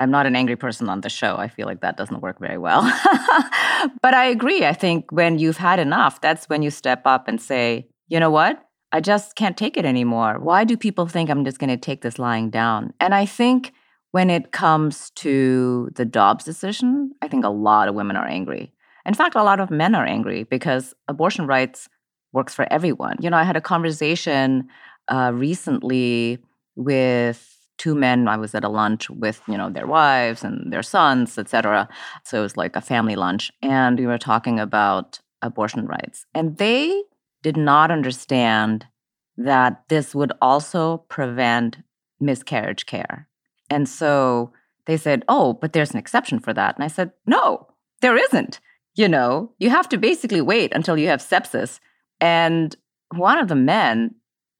I'm 0.00 0.10
not 0.10 0.26
an 0.26 0.36
angry 0.36 0.56
person 0.56 0.88
on 0.88 1.00
the 1.00 1.08
show. 1.08 1.36
I 1.36 1.48
feel 1.48 1.66
like 1.66 1.80
that 1.80 1.96
doesn't 1.96 2.20
work 2.20 2.38
very 2.40 2.58
well. 2.58 2.82
but 4.02 4.14
I 4.14 4.26
agree. 4.26 4.64
I 4.64 4.72
think 4.72 5.10
when 5.10 5.38
you've 5.38 5.56
had 5.56 5.78
enough, 5.78 6.20
that's 6.20 6.48
when 6.48 6.62
you 6.62 6.70
step 6.70 7.02
up 7.04 7.28
and 7.28 7.40
say, 7.40 7.88
you 8.08 8.20
know 8.20 8.30
what? 8.30 8.60
I 8.92 9.00
just 9.00 9.34
can't 9.34 9.56
take 9.56 9.76
it 9.76 9.84
anymore. 9.84 10.38
Why 10.38 10.64
do 10.64 10.76
people 10.76 11.06
think 11.06 11.28
I'm 11.28 11.44
just 11.44 11.58
going 11.58 11.70
to 11.70 11.76
take 11.76 12.02
this 12.02 12.18
lying 12.18 12.50
down? 12.50 12.92
And 13.00 13.14
I 13.14 13.26
think 13.26 13.72
when 14.12 14.30
it 14.30 14.52
comes 14.52 15.10
to 15.16 15.90
the 15.96 16.04
Dobbs 16.04 16.44
decision, 16.44 17.12
I 17.20 17.28
think 17.28 17.44
a 17.44 17.48
lot 17.48 17.88
of 17.88 17.96
women 17.96 18.16
are 18.16 18.26
angry. 18.26 18.72
In 19.04 19.14
fact, 19.14 19.34
a 19.34 19.42
lot 19.42 19.60
of 19.60 19.70
men 19.70 19.94
are 19.94 20.06
angry 20.06 20.44
because 20.44 20.94
abortion 21.08 21.46
rights 21.46 21.88
works 22.34 22.54
for 22.54 22.70
everyone. 22.70 23.16
You 23.20 23.30
know, 23.30 23.36
I 23.36 23.44
had 23.44 23.56
a 23.56 23.60
conversation 23.60 24.68
uh, 25.08 25.30
recently 25.32 26.38
with 26.76 27.50
two 27.78 27.94
men. 27.94 28.28
I 28.28 28.36
was 28.36 28.54
at 28.54 28.64
a 28.64 28.68
lunch 28.68 29.08
with, 29.10 29.40
you 29.48 29.56
know, 29.56 29.70
their 29.70 29.86
wives 29.86 30.44
and 30.44 30.72
their 30.72 30.82
sons, 30.82 31.38
etc. 31.38 31.88
So 32.24 32.40
it 32.40 32.42
was 32.42 32.56
like 32.56 32.76
a 32.76 32.80
family 32.80 33.16
lunch. 33.16 33.50
And 33.62 33.98
we 33.98 34.06
were 34.06 34.18
talking 34.18 34.60
about 34.60 35.20
abortion 35.42 35.86
rights. 35.86 36.26
And 36.34 36.56
they 36.58 37.02
did 37.42 37.56
not 37.56 37.90
understand 37.90 38.86
that 39.36 39.84
this 39.88 40.14
would 40.14 40.32
also 40.40 40.98
prevent 41.08 41.78
miscarriage 42.20 42.86
care. 42.86 43.28
And 43.70 43.88
so 43.88 44.52
they 44.86 44.96
said, 44.96 45.24
oh, 45.28 45.54
but 45.54 45.72
there's 45.72 45.90
an 45.90 45.98
exception 45.98 46.38
for 46.38 46.52
that. 46.52 46.76
And 46.76 46.84
I 46.84 46.88
said, 46.88 47.12
no, 47.26 47.68
there 48.00 48.16
isn't. 48.16 48.60
You 48.94 49.08
know, 49.08 49.52
you 49.58 49.70
have 49.70 49.88
to 49.88 49.98
basically 49.98 50.40
wait 50.40 50.72
until 50.72 50.96
you 50.96 51.08
have 51.08 51.20
sepsis 51.20 51.80
and 52.24 52.74
one 53.14 53.36
of 53.36 53.48
the 53.48 53.54
men, 53.54 54.14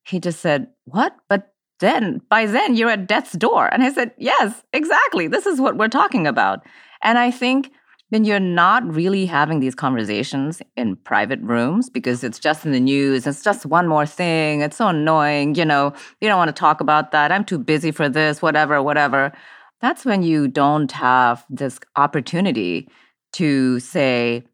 he 0.05 0.21
just 0.21 0.41
said, 0.41 0.67
What? 0.85 1.17
But 1.31 1.55
then, 1.81 2.21
by 2.29 2.45
then, 2.45 2.77
you're 2.77 2.91
at 2.91 3.09
death's 3.09 3.33
door. 3.33 3.73
And 3.73 3.83
I 3.83 3.91
said, 3.91 4.13
Yes, 4.19 4.63
exactly. 4.75 5.29
This 5.29 5.47
is 5.47 5.63
what 5.63 5.79
we're 5.79 5.89
talking 5.89 6.27
about. 6.27 6.61
And 7.03 7.17
I 7.17 7.31
think 7.31 7.73
when 8.11 8.25
you're 8.25 8.39
not 8.39 8.85
really 8.87 9.25
having 9.25 9.61
these 9.61 9.75
conversations 9.75 10.61
in 10.77 10.97
private 10.97 11.41
rooms 11.41 11.89
because 11.89 12.23
it's 12.23 12.39
just 12.39 12.67
in 12.67 12.73
the 12.73 12.81
news, 12.81 13.27
it's 13.27 13.43
just 13.43 13.65
one 13.65 13.89
more 13.89 14.05
thing, 14.05 14.61
it's 14.61 14.77
so 14.77 14.89
annoying, 14.89 15.55
you 15.55 15.65
know, 15.65 15.95
you 16.21 16.29
don't 16.29 16.37
want 16.37 16.55
to 16.55 16.61
talk 16.61 16.83
about 16.83 17.13
that. 17.13 17.33
I'm 17.33 17.47
too 17.47 17.59
busy 17.59 17.93
for 17.93 18.11
this, 18.11 18.43
whatever, 18.43 18.83
whatever. 18.83 19.33
That's 19.81 20.05
when 20.05 20.23
you 20.23 20.49
don't 20.49 20.93
have 20.93 21.47
this 21.49 21.81
opportunity 21.97 22.91
to 23.33 23.81
say, 23.81 24.45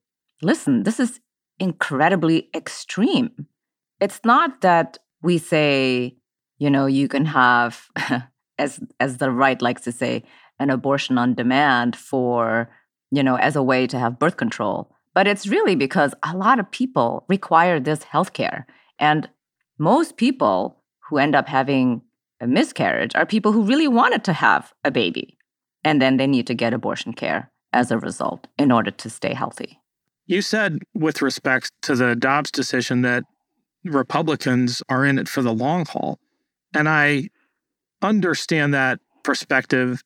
listen, 0.42 0.84
this 0.84 1.00
is 1.00 1.20
incredibly 1.60 2.48
extreme. 2.54 3.46
It's 4.00 4.20
not 4.24 4.62
that 4.62 4.98
we 5.22 5.38
say, 5.38 6.16
you 6.58 6.70
know, 6.70 6.86
you 6.86 7.06
can 7.06 7.26
have, 7.26 7.88
as 8.58 8.80
as 8.98 9.18
the 9.18 9.30
right 9.30 9.60
likes 9.62 9.82
to 9.82 9.92
say, 9.92 10.24
an 10.58 10.70
abortion 10.70 11.18
on 11.18 11.34
demand 11.34 11.94
for, 11.94 12.70
you 13.10 13.22
know, 13.22 13.36
as 13.36 13.56
a 13.56 13.62
way 13.62 13.86
to 13.86 13.98
have 13.98 14.18
birth 14.18 14.36
control. 14.36 14.90
But 15.14 15.26
it's 15.26 15.46
really 15.46 15.74
because 15.74 16.14
a 16.22 16.36
lot 16.36 16.58
of 16.58 16.70
people 16.70 17.24
require 17.28 17.78
this 17.78 18.00
healthcare. 18.04 18.64
And 18.98 19.28
most 19.78 20.16
people 20.16 20.82
who 21.08 21.18
end 21.18 21.34
up 21.34 21.48
having 21.48 22.02
a 22.40 22.46
miscarriage 22.46 23.14
are 23.14 23.26
people 23.26 23.52
who 23.52 23.62
really 23.62 23.88
wanted 23.88 24.24
to 24.24 24.32
have 24.32 24.72
a 24.84 24.90
baby. 24.90 25.36
And 25.84 26.00
then 26.00 26.16
they 26.16 26.26
need 26.26 26.46
to 26.46 26.54
get 26.54 26.74
abortion 26.74 27.12
care 27.12 27.50
as 27.72 27.90
a 27.90 27.98
result 27.98 28.46
in 28.58 28.70
order 28.70 28.90
to 28.90 29.10
stay 29.10 29.34
healthy. 29.34 29.80
You 30.30 30.42
said, 30.42 30.78
with 30.94 31.22
respect 31.22 31.72
to 31.82 31.96
the 31.96 32.14
Dobbs 32.14 32.52
decision, 32.52 33.02
that 33.02 33.24
Republicans 33.82 34.80
are 34.88 35.04
in 35.04 35.18
it 35.18 35.28
for 35.28 35.42
the 35.42 35.52
long 35.52 35.86
haul. 35.86 36.20
And 36.72 36.88
I 36.88 37.30
understand 38.00 38.72
that 38.72 39.00
perspective 39.24 40.04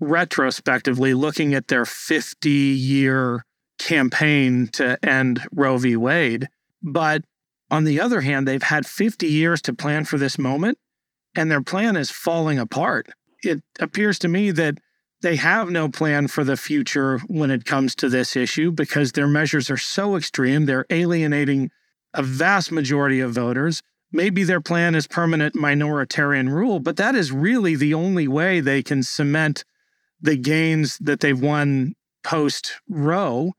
retrospectively, 0.00 1.12
looking 1.12 1.52
at 1.52 1.68
their 1.68 1.84
50 1.84 2.48
year 2.48 3.44
campaign 3.78 4.68
to 4.68 4.98
end 5.06 5.42
Roe 5.52 5.76
v. 5.76 5.94
Wade. 5.94 6.48
But 6.82 7.24
on 7.70 7.84
the 7.84 8.00
other 8.00 8.22
hand, 8.22 8.48
they've 8.48 8.62
had 8.62 8.86
50 8.86 9.26
years 9.26 9.60
to 9.60 9.74
plan 9.74 10.06
for 10.06 10.16
this 10.16 10.38
moment, 10.38 10.78
and 11.34 11.50
their 11.50 11.62
plan 11.62 11.96
is 11.96 12.10
falling 12.10 12.58
apart. 12.58 13.10
It 13.42 13.62
appears 13.78 14.18
to 14.20 14.28
me 14.28 14.52
that 14.52 14.78
they 15.22 15.36
have 15.36 15.70
no 15.70 15.88
plan 15.88 16.28
for 16.28 16.44
the 16.44 16.56
future 16.56 17.18
when 17.26 17.50
it 17.50 17.64
comes 17.64 17.94
to 17.96 18.08
this 18.08 18.36
issue 18.36 18.70
because 18.70 19.12
their 19.12 19.26
measures 19.26 19.70
are 19.70 19.76
so 19.76 20.16
extreme. 20.16 20.66
They're 20.66 20.86
alienating 20.90 21.70
a 22.14 22.22
vast 22.22 22.70
majority 22.70 23.20
of 23.20 23.32
voters. 23.32 23.82
Maybe 24.12 24.44
their 24.44 24.60
plan 24.60 24.94
is 24.94 25.06
permanent 25.06 25.54
minoritarian 25.54 26.50
rule, 26.50 26.80
but 26.80 26.96
that 26.96 27.14
is 27.14 27.32
really 27.32 27.74
the 27.74 27.94
only 27.94 28.28
way 28.28 28.60
they 28.60 28.82
can 28.82 29.02
cement 29.02 29.64
the 30.20 30.36
gains 30.36 30.98
that 30.98 31.20
they've 31.20 31.40
won 31.40 31.94
post 32.22 32.74
Roe 32.88 33.52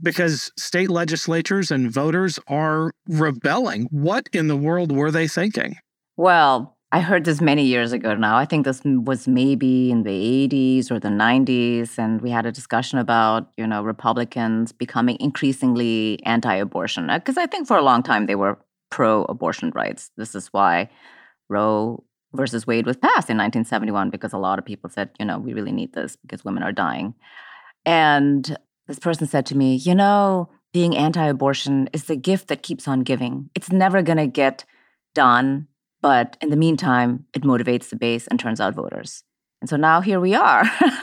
because 0.00 0.52
state 0.58 0.90
legislatures 0.90 1.70
and 1.70 1.90
voters 1.90 2.38
are 2.46 2.92
rebelling. 3.08 3.88
What 3.90 4.28
in 4.32 4.48
the 4.48 4.56
world 4.56 4.92
were 4.92 5.10
they 5.10 5.26
thinking? 5.26 5.76
Well, 6.16 6.75
I 6.92 7.00
heard 7.00 7.24
this 7.24 7.40
many 7.40 7.64
years 7.64 7.92
ago 7.92 8.14
now. 8.14 8.36
I 8.36 8.44
think 8.44 8.64
this 8.64 8.80
was 8.84 9.26
maybe 9.26 9.90
in 9.90 10.04
the 10.04 10.48
80s 10.48 10.90
or 10.90 11.00
the 11.00 11.08
90s. 11.08 11.98
And 11.98 12.20
we 12.22 12.30
had 12.30 12.46
a 12.46 12.52
discussion 12.52 12.98
about, 12.98 13.50
you 13.56 13.66
know, 13.66 13.82
Republicans 13.82 14.72
becoming 14.72 15.16
increasingly 15.18 16.20
anti 16.24 16.54
abortion. 16.54 17.08
Because 17.12 17.36
uh, 17.36 17.42
I 17.42 17.46
think 17.46 17.66
for 17.66 17.76
a 17.76 17.82
long 17.82 18.02
time 18.02 18.26
they 18.26 18.36
were 18.36 18.58
pro 18.90 19.24
abortion 19.24 19.72
rights. 19.74 20.10
This 20.16 20.34
is 20.36 20.48
why 20.52 20.88
Roe 21.48 22.04
versus 22.34 22.66
Wade 22.66 22.86
was 22.86 22.96
passed 22.96 23.30
in 23.30 23.36
1971, 23.36 24.10
because 24.10 24.32
a 24.32 24.38
lot 24.38 24.58
of 24.58 24.64
people 24.64 24.88
said, 24.88 25.10
you 25.18 25.26
know, 25.26 25.38
we 25.38 25.54
really 25.54 25.72
need 25.72 25.92
this 25.92 26.16
because 26.16 26.44
women 26.44 26.62
are 26.62 26.72
dying. 26.72 27.14
And 27.84 28.56
this 28.86 29.00
person 29.00 29.26
said 29.26 29.46
to 29.46 29.56
me, 29.56 29.74
you 29.74 29.94
know, 29.94 30.50
being 30.72 30.96
anti 30.96 31.26
abortion 31.26 31.88
is 31.92 32.04
the 32.04 32.16
gift 32.16 32.46
that 32.46 32.62
keeps 32.62 32.86
on 32.86 33.00
giving. 33.00 33.50
It's 33.56 33.72
never 33.72 34.02
going 34.02 34.18
to 34.18 34.28
get 34.28 34.64
done 35.14 35.66
but 36.06 36.36
in 36.40 36.50
the 36.50 36.56
meantime, 36.56 37.26
it 37.34 37.42
motivates 37.42 37.88
the 37.88 37.96
base 37.96 38.28
and 38.28 38.38
turns 38.38 38.60
out 38.60 38.76
voters. 38.76 39.24
And 39.60 39.68
so 39.68 39.76
now 39.76 40.00
here 40.00 40.20
we 40.20 40.36
are. 40.36 40.62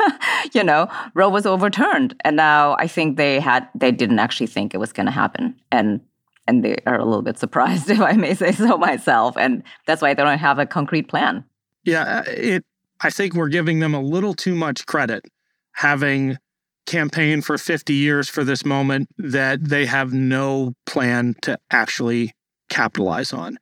you 0.54 0.64
know, 0.64 0.90
Roe 1.14 1.28
was 1.28 1.46
overturned, 1.46 2.16
and 2.24 2.38
now 2.38 2.78
I 2.80 2.88
think 2.88 3.18
they 3.18 3.42
had 3.42 3.68
they 3.76 3.92
didn't 3.92 4.20
actually 4.20 4.48
think 4.48 4.74
it 4.74 4.78
was 4.78 4.94
going 4.94 5.08
to 5.08 5.12
happen, 5.12 5.60
and 5.74 6.00
and 6.48 6.64
they 6.64 6.78
are 6.86 6.98
a 6.98 7.04
little 7.04 7.22
bit 7.22 7.38
surprised, 7.38 7.90
if 7.90 8.00
I 8.00 8.14
may 8.14 8.34
say 8.34 8.54
so 8.54 8.78
myself, 8.78 9.36
and 9.36 9.62
that's 9.88 10.02
why 10.02 10.14
they 10.14 10.24
don't 10.24 10.38
have 10.38 10.58
a 10.58 10.66
concrete 10.66 11.10
plan. 11.10 11.44
Yeah, 11.84 12.04
uh, 12.04 12.24
it. 12.28 12.64
I 13.02 13.10
think 13.10 13.34
we're 13.34 13.50
giving 13.50 13.80
them 13.80 13.94
a 13.94 14.00
little 14.00 14.34
too 14.34 14.56
much 14.56 14.86
credit, 14.86 15.26
having 15.74 16.38
campaigned 16.86 17.44
for 17.44 17.58
50 17.58 17.94
years 17.94 18.30
for 18.30 18.46
this 18.46 18.64
moment 18.64 19.10
that 19.18 19.66
they 19.66 19.86
have 19.86 20.14
no 20.14 20.72
plan 20.86 21.36
to 21.42 21.60
actually 21.72 22.32
capitalize 22.70 23.34
on. 23.34 23.58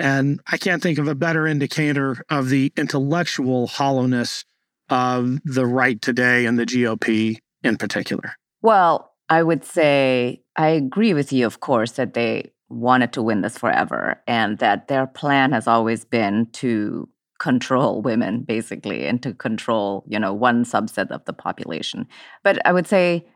And 0.00 0.40
I 0.50 0.56
can't 0.56 0.82
think 0.82 0.98
of 0.98 1.06
a 1.06 1.14
better 1.14 1.46
indicator 1.46 2.24
of 2.30 2.48
the 2.48 2.72
intellectual 2.76 3.66
hollowness 3.66 4.44
of 4.88 5.38
the 5.44 5.66
right 5.66 6.00
today 6.00 6.46
and 6.46 6.58
the 6.58 6.66
GOP 6.66 7.36
in 7.62 7.76
particular. 7.76 8.34
Well, 8.62 9.12
I 9.28 9.42
would 9.42 9.64
say 9.64 10.42
I 10.56 10.68
agree 10.68 11.14
with 11.14 11.32
you, 11.32 11.46
of 11.46 11.60
course, 11.60 11.92
that 11.92 12.14
they 12.14 12.52
wanted 12.70 13.12
to 13.12 13.22
win 13.22 13.42
this 13.42 13.58
forever 13.58 14.22
and 14.26 14.58
that 14.58 14.88
their 14.88 15.06
plan 15.06 15.52
has 15.52 15.66
always 15.66 16.04
been 16.04 16.46
to 16.52 17.08
control 17.40 18.02
women 18.02 18.42
basically 18.42 19.06
and 19.06 19.22
to 19.22 19.32
control 19.32 20.04
you 20.06 20.18
know 20.18 20.32
one 20.32 20.62
subset 20.62 21.10
of 21.10 21.24
the 21.24 21.32
population 21.32 22.06
but 22.44 22.64
i 22.66 22.72
would 22.72 22.86
say 22.86 23.26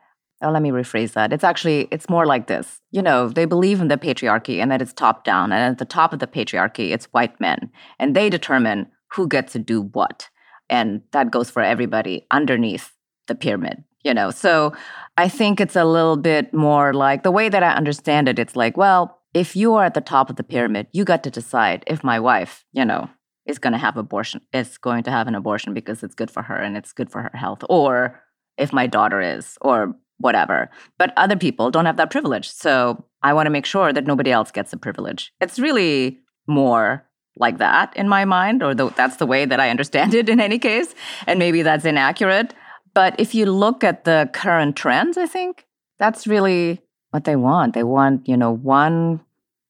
oh, 0.44 0.50
let 0.50 0.62
me 0.62 0.70
rephrase 0.70 1.12
that. 1.14 1.33
It's 1.33 1.44
actually 1.44 1.88
it's 1.90 2.09
more 2.09 2.26
like 2.26 2.46
this. 2.46 2.80
You 2.90 3.02
know 3.02 3.28
they 3.28 3.44
believe 3.44 3.80
in 3.80 3.88
the 3.88 3.96
patriarchy 3.96 4.61
and 4.61 4.70
that 4.70 4.83
it's 4.83 4.92
top 4.92 5.24
down 5.24 5.52
and 5.52 5.72
at 5.72 5.78
the 5.78 5.85
top 5.85 6.12
of 6.12 6.18
the 6.18 6.26
patriarchy 6.26 6.92
it's 6.92 7.07
white 7.07 7.40
men. 7.40 7.70
And 7.98 8.14
they 8.14 8.30
determine 8.30 8.87
who 9.12 9.28
gets 9.28 9.52
to 9.54 9.59
do 9.59 9.83
what. 9.83 10.28
And 10.70 11.02
that 11.12 11.30
goes 11.30 11.50
for 11.50 11.62
everybody 11.62 12.26
underneath 12.30 12.92
the 13.26 13.35
pyramid 13.35 13.85
you 14.04 14.14
know? 14.14 14.30
So 14.30 14.72
i 15.16 15.28
think 15.28 15.61
it's 15.61 15.76
a 15.76 15.85
little 15.85 16.16
bit 16.16 16.52
more 16.52 16.92
like 16.92 17.22
the 17.22 17.30
way 17.30 17.48
that 17.48 17.62
i 17.62 17.70
understand 17.70 18.28
it 18.28 18.38
it's 18.38 18.57
like 18.57 18.76
well 18.76 19.20
if 19.33 19.57
you 19.57 19.74
are 19.74 19.85
at 19.85 19.94
the 19.94 20.00
top 20.00 20.28
of 20.28 20.37
the 20.37 20.42
pyramid 20.44 20.87
you 20.92 21.04
got 21.04 21.22
to 21.22 21.30
decide 21.30 21.85
if 21.87 22.02
my 22.04 22.18
wife 22.18 22.64
you 22.72 22.85
know 22.85 23.09
is 23.46 23.59
going 23.59 23.72
to 23.72 23.78
have 23.78 23.96
abortion 23.96 24.40
is 24.52 24.78
going 24.78 25.04
to 25.04 25.11
have 25.11 25.28
an 25.28 25.35
abortion 25.35 25.72
because 25.72 26.02
it's 26.02 26.14
good 26.14 26.30
for 26.30 26.42
her 26.42 26.57
and 26.57 26.76
it's 26.76 26.92
good 26.92 27.11
for 27.11 27.22
her 27.22 27.37
health 27.37 27.62
or 27.68 28.20
if 28.59 28.72
my 28.72 28.87
daughter 28.87 29.20
is 29.20 29.57
or 29.61 29.94
whatever. 30.18 30.70
But 30.98 31.12
other 31.16 31.37
people 31.37 31.70
don't 31.70 31.87
have 31.87 31.96
that 31.96 32.11
privilege. 32.11 32.50
So 32.50 33.05
i 33.22 33.33
want 33.33 33.46
to 33.46 33.50
make 33.50 33.66
sure 33.66 33.92
that 33.92 34.07
nobody 34.07 34.31
else 34.31 34.50
gets 34.50 34.70
the 34.70 34.77
privilege. 34.77 35.33
It's 35.40 35.59
really 35.59 36.18
more 36.46 37.07
like 37.37 37.59
that 37.59 37.96
in 37.96 38.09
my 38.09 38.24
mind 38.24 38.62
or 38.62 38.74
the, 38.74 38.90
that's 38.90 39.16
the 39.16 39.27
way 39.27 39.44
that 39.44 39.59
i 39.59 39.68
understand 39.68 40.14
it 40.14 40.29
in 40.29 40.38
any 40.38 40.59
case 40.59 40.94
and 41.27 41.38
maybe 41.38 41.62
that's 41.62 41.85
inaccurate. 41.85 42.55
But 42.92 43.18
if 43.18 43.35
you 43.35 43.46
look 43.46 43.83
at 43.83 44.05
the 44.05 44.31
current 44.33 44.77
trends 44.77 45.16
i 45.18 45.27
think 45.27 45.66
that's 45.98 46.27
really 46.27 46.81
what 47.11 47.24
they 47.24 47.37
want. 47.37 47.74
They 47.74 47.85
want 47.85 48.29
you 48.29 48.37
know 48.37 48.53
one 48.53 49.20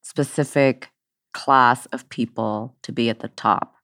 specific 0.02 0.90
class 1.32 1.86
of 1.86 2.08
people 2.08 2.76
to 2.82 2.92
be 2.92 3.08
at 3.08 3.20
the 3.20 3.28
top 3.28 3.74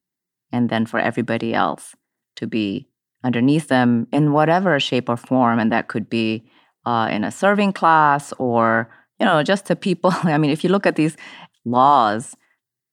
and 0.53 0.68
then 0.68 0.87
for 0.87 1.01
everybody 1.01 1.53
else 1.55 1.96
to 2.37 2.46
be 2.46 2.89
underneath 3.25 3.69
them 3.69 4.07
in 4.13 4.33
whatever 4.33 4.79
shape 4.81 5.09
or 5.09 5.17
form 5.17 5.59
and 5.59 5.71
that 5.73 5.89
could 5.89 6.09
be 6.09 6.45
uh, 6.87 7.09
in 7.11 7.25
a 7.25 7.31
serving 7.31 7.73
class 7.73 8.33
or 8.39 8.91
you 9.19 9.27
know 9.27 9.43
just 9.43 9.67
to 9.67 9.77
people 9.77 10.13
i 10.25 10.39
mean 10.39 10.51
if 10.51 10.65
you 10.65 10.71
look 10.71 10.87
at 10.87 10.97
these 10.97 11.17
laws 11.65 12.37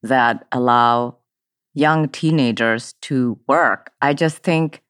that 0.04 0.46
allow 0.52 1.18
young 1.74 2.10
teenagers 2.10 2.94
to 3.02 3.40
work 3.48 3.92
i 4.02 4.14
just 4.14 4.38
think 4.40 4.82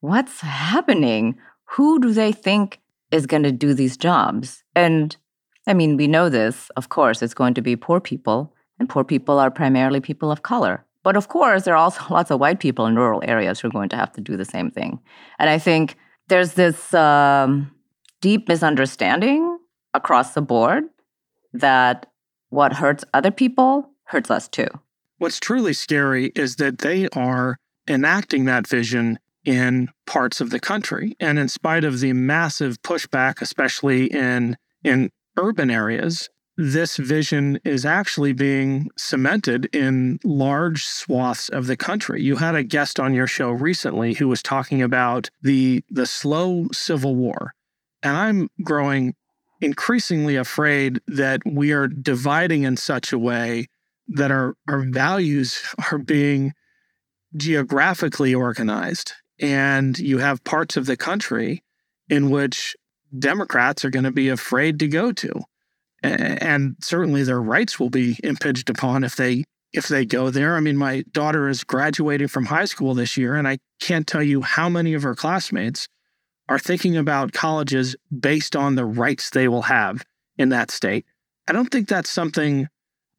what's 0.00 0.40
happening 0.40 1.36
who 1.64 1.98
do 2.00 2.12
they 2.12 2.32
think 2.32 2.80
is 3.10 3.26
going 3.26 3.42
to 3.42 3.52
do 3.52 3.74
these 3.74 3.96
jobs 3.96 4.64
and 4.74 5.16
i 5.66 5.74
mean 5.74 5.96
we 5.96 6.06
know 6.06 6.28
this 6.28 6.70
of 6.76 6.88
course 6.88 7.22
it's 7.22 7.34
going 7.34 7.54
to 7.54 7.62
be 7.62 7.76
poor 7.76 8.00
people 8.00 8.54
and 8.78 8.88
poor 8.88 9.04
people 9.04 9.38
are 9.38 9.50
primarily 9.50 10.00
people 10.00 10.30
of 10.30 10.42
color. 10.42 10.84
But 11.06 11.16
of 11.16 11.28
course, 11.28 11.62
there 11.62 11.74
are 11.74 11.76
also 11.76 12.02
lots 12.10 12.32
of 12.32 12.40
white 12.40 12.58
people 12.58 12.84
in 12.84 12.96
rural 12.96 13.22
areas 13.24 13.60
who 13.60 13.68
are 13.68 13.70
going 13.70 13.90
to 13.90 13.96
have 13.96 14.12
to 14.14 14.20
do 14.20 14.36
the 14.36 14.44
same 14.44 14.72
thing. 14.72 14.98
And 15.38 15.48
I 15.48 15.56
think 15.56 15.96
there's 16.26 16.54
this 16.54 16.92
um, 16.92 17.70
deep 18.20 18.48
misunderstanding 18.48 19.56
across 19.94 20.34
the 20.34 20.42
board 20.42 20.82
that 21.52 22.10
what 22.48 22.72
hurts 22.72 23.04
other 23.14 23.30
people 23.30 23.88
hurts 24.06 24.32
us 24.32 24.48
too. 24.48 24.66
What's 25.18 25.38
truly 25.38 25.74
scary 25.74 26.32
is 26.34 26.56
that 26.56 26.78
they 26.78 27.06
are 27.10 27.56
enacting 27.86 28.46
that 28.46 28.66
vision 28.66 29.20
in 29.44 29.90
parts 30.06 30.40
of 30.40 30.50
the 30.50 30.58
country. 30.58 31.14
And 31.20 31.38
in 31.38 31.48
spite 31.48 31.84
of 31.84 32.00
the 32.00 32.14
massive 32.14 32.82
pushback, 32.82 33.40
especially 33.40 34.06
in, 34.06 34.56
in 34.82 35.10
urban 35.36 35.70
areas, 35.70 36.28
this 36.56 36.96
vision 36.96 37.60
is 37.64 37.84
actually 37.84 38.32
being 38.32 38.88
cemented 38.96 39.68
in 39.74 40.18
large 40.24 40.84
swaths 40.84 41.48
of 41.50 41.66
the 41.66 41.76
country. 41.76 42.22
You 42.22 42.36
had 42.36 42.54
a 42.54 42.62
guest 42.62 42.98
on 42.98 43.14
your 43.14 43.26
show 43.26 43.50
recently 43.50 44.14
who 44.14 44.28
was 44.28 44.42
talking 44.42 44.82
about 44.82 45.28
the 45.42 45.84
the 45.90 46.06
slow 46.06 46.68
civil 46.72 47.14
war. 47.14 47.54
And 48.02 48.16
I'm 48.16 48.50
growing 48.62 49.14
increasingly 49.60 50.36
afraid 50.36 51.00
that 51.06 51.40
we 51.44 51.72
are 51.72 51.88
dividing 51.88 52.62
in 52.62 52.76
such 52.76 53.12
a 53.12 53.18
way 53.18 53.68
that 54.08 54.30
our, 54.30 54.54
our 54.68 54.82
values 54.82 55.62
are 55.90 55.98
being 55.98 56.52
geographically 57.36 58.34
organized. 58.34 59.12
And 59.38 59.98
you 59.98 60.18
have 60.18 60.44
parts 60.44 60.76
of 60.76 60.86
the 60.86 60.96
country 60.96 61.62
in 62.08 62.30
which 62.30 62.76
Democrats 63.18 63.84
are 63.84 63.90
going 63.90 64.04
to 64.04 64.10
be 64.10 64.28
afraid 64.30 64.78
to 64.78 64.88
go 64.88 65.12
to 65.12 65.42
and 66.06 66.76
certainly 66.80 67.22
their 67.22 67.40
rights 67.40 67.78
will 67.80 67.90
be 67.90 68.18
impinged 68.22 68.70
upon 68.70 69.04
if 69.04 69.16
they 69.16 69.44
if 69.72 69.88
they 69.88 70.06
go 70.06 70.30
there. 70.30 70.56
I 70.56 70.60
mean, 70.60 70.76
my 70.76 71.04
daughter 71.12 71.48
is 71.48 71.64
graduating 71.64 72.28
from 72.28 72.46
high 72.46 72.64
school 72.64 72.94
this 72.94 73.16
year, 73.16 73.34
and 73.34 73.46
I 73.46 73.58
can't 73.80 74.06
tell 74.06 74.22
you 74.22 74.42
how 74.42 74.68
many 74.68 74.94
of 74.94 75.02
her 75.02 75.14
classmates 75.14 75.88
are 76.48 76.58
thinking 76.58 76.96
about 76.96 77.32
colleges 77.32 77.96
based 78.18 78.54
on 78.54 78.76
the 78.76 78.84
rights 78.84 79.30
they 79.30 79.48
will 79.48 79.62
have 79.62 80.04
in 80.38 80.48
that 80.50 80.70
state. 80.70 81.04
I 81.48 81.52
don't 81.52 81.70
think 81.70 81.88
that's 81.88 82.10
something 82.10 82.68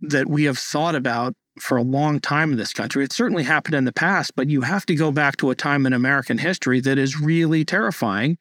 that 0.01 0.27
we 0.27 0.45
have 0.45 0.57
thought 0.57 0.95
about 0.95 1.33
for 1.59 1.77
a 1.77 1.83
long 1.83 2.19
time 2.19 2.51
in 2.51 2.57
this 2.57 2.73
country. 2.73 3.03
It 3.03 3.11
certainly 3.11 3.43
happened 3.43 3.75
in 3.75 3.85
the 3.85 3.93
past, 3.93 4.33
but 4.35 4.49
you 4.49 4.61
have 4.61 4.85
to 4.85 4.95
go 4.95 5.11
back 5.11 5.37
to 5.37 5.49
a 5.49 5.55
time 5.55 5.85
in 5.85 5.93
American 5.93 6.37
history 6.37 6.79
that 6.81 6.97
is 6.97 7.19
really 7.19 7.65
terrifying. 7.65 8.37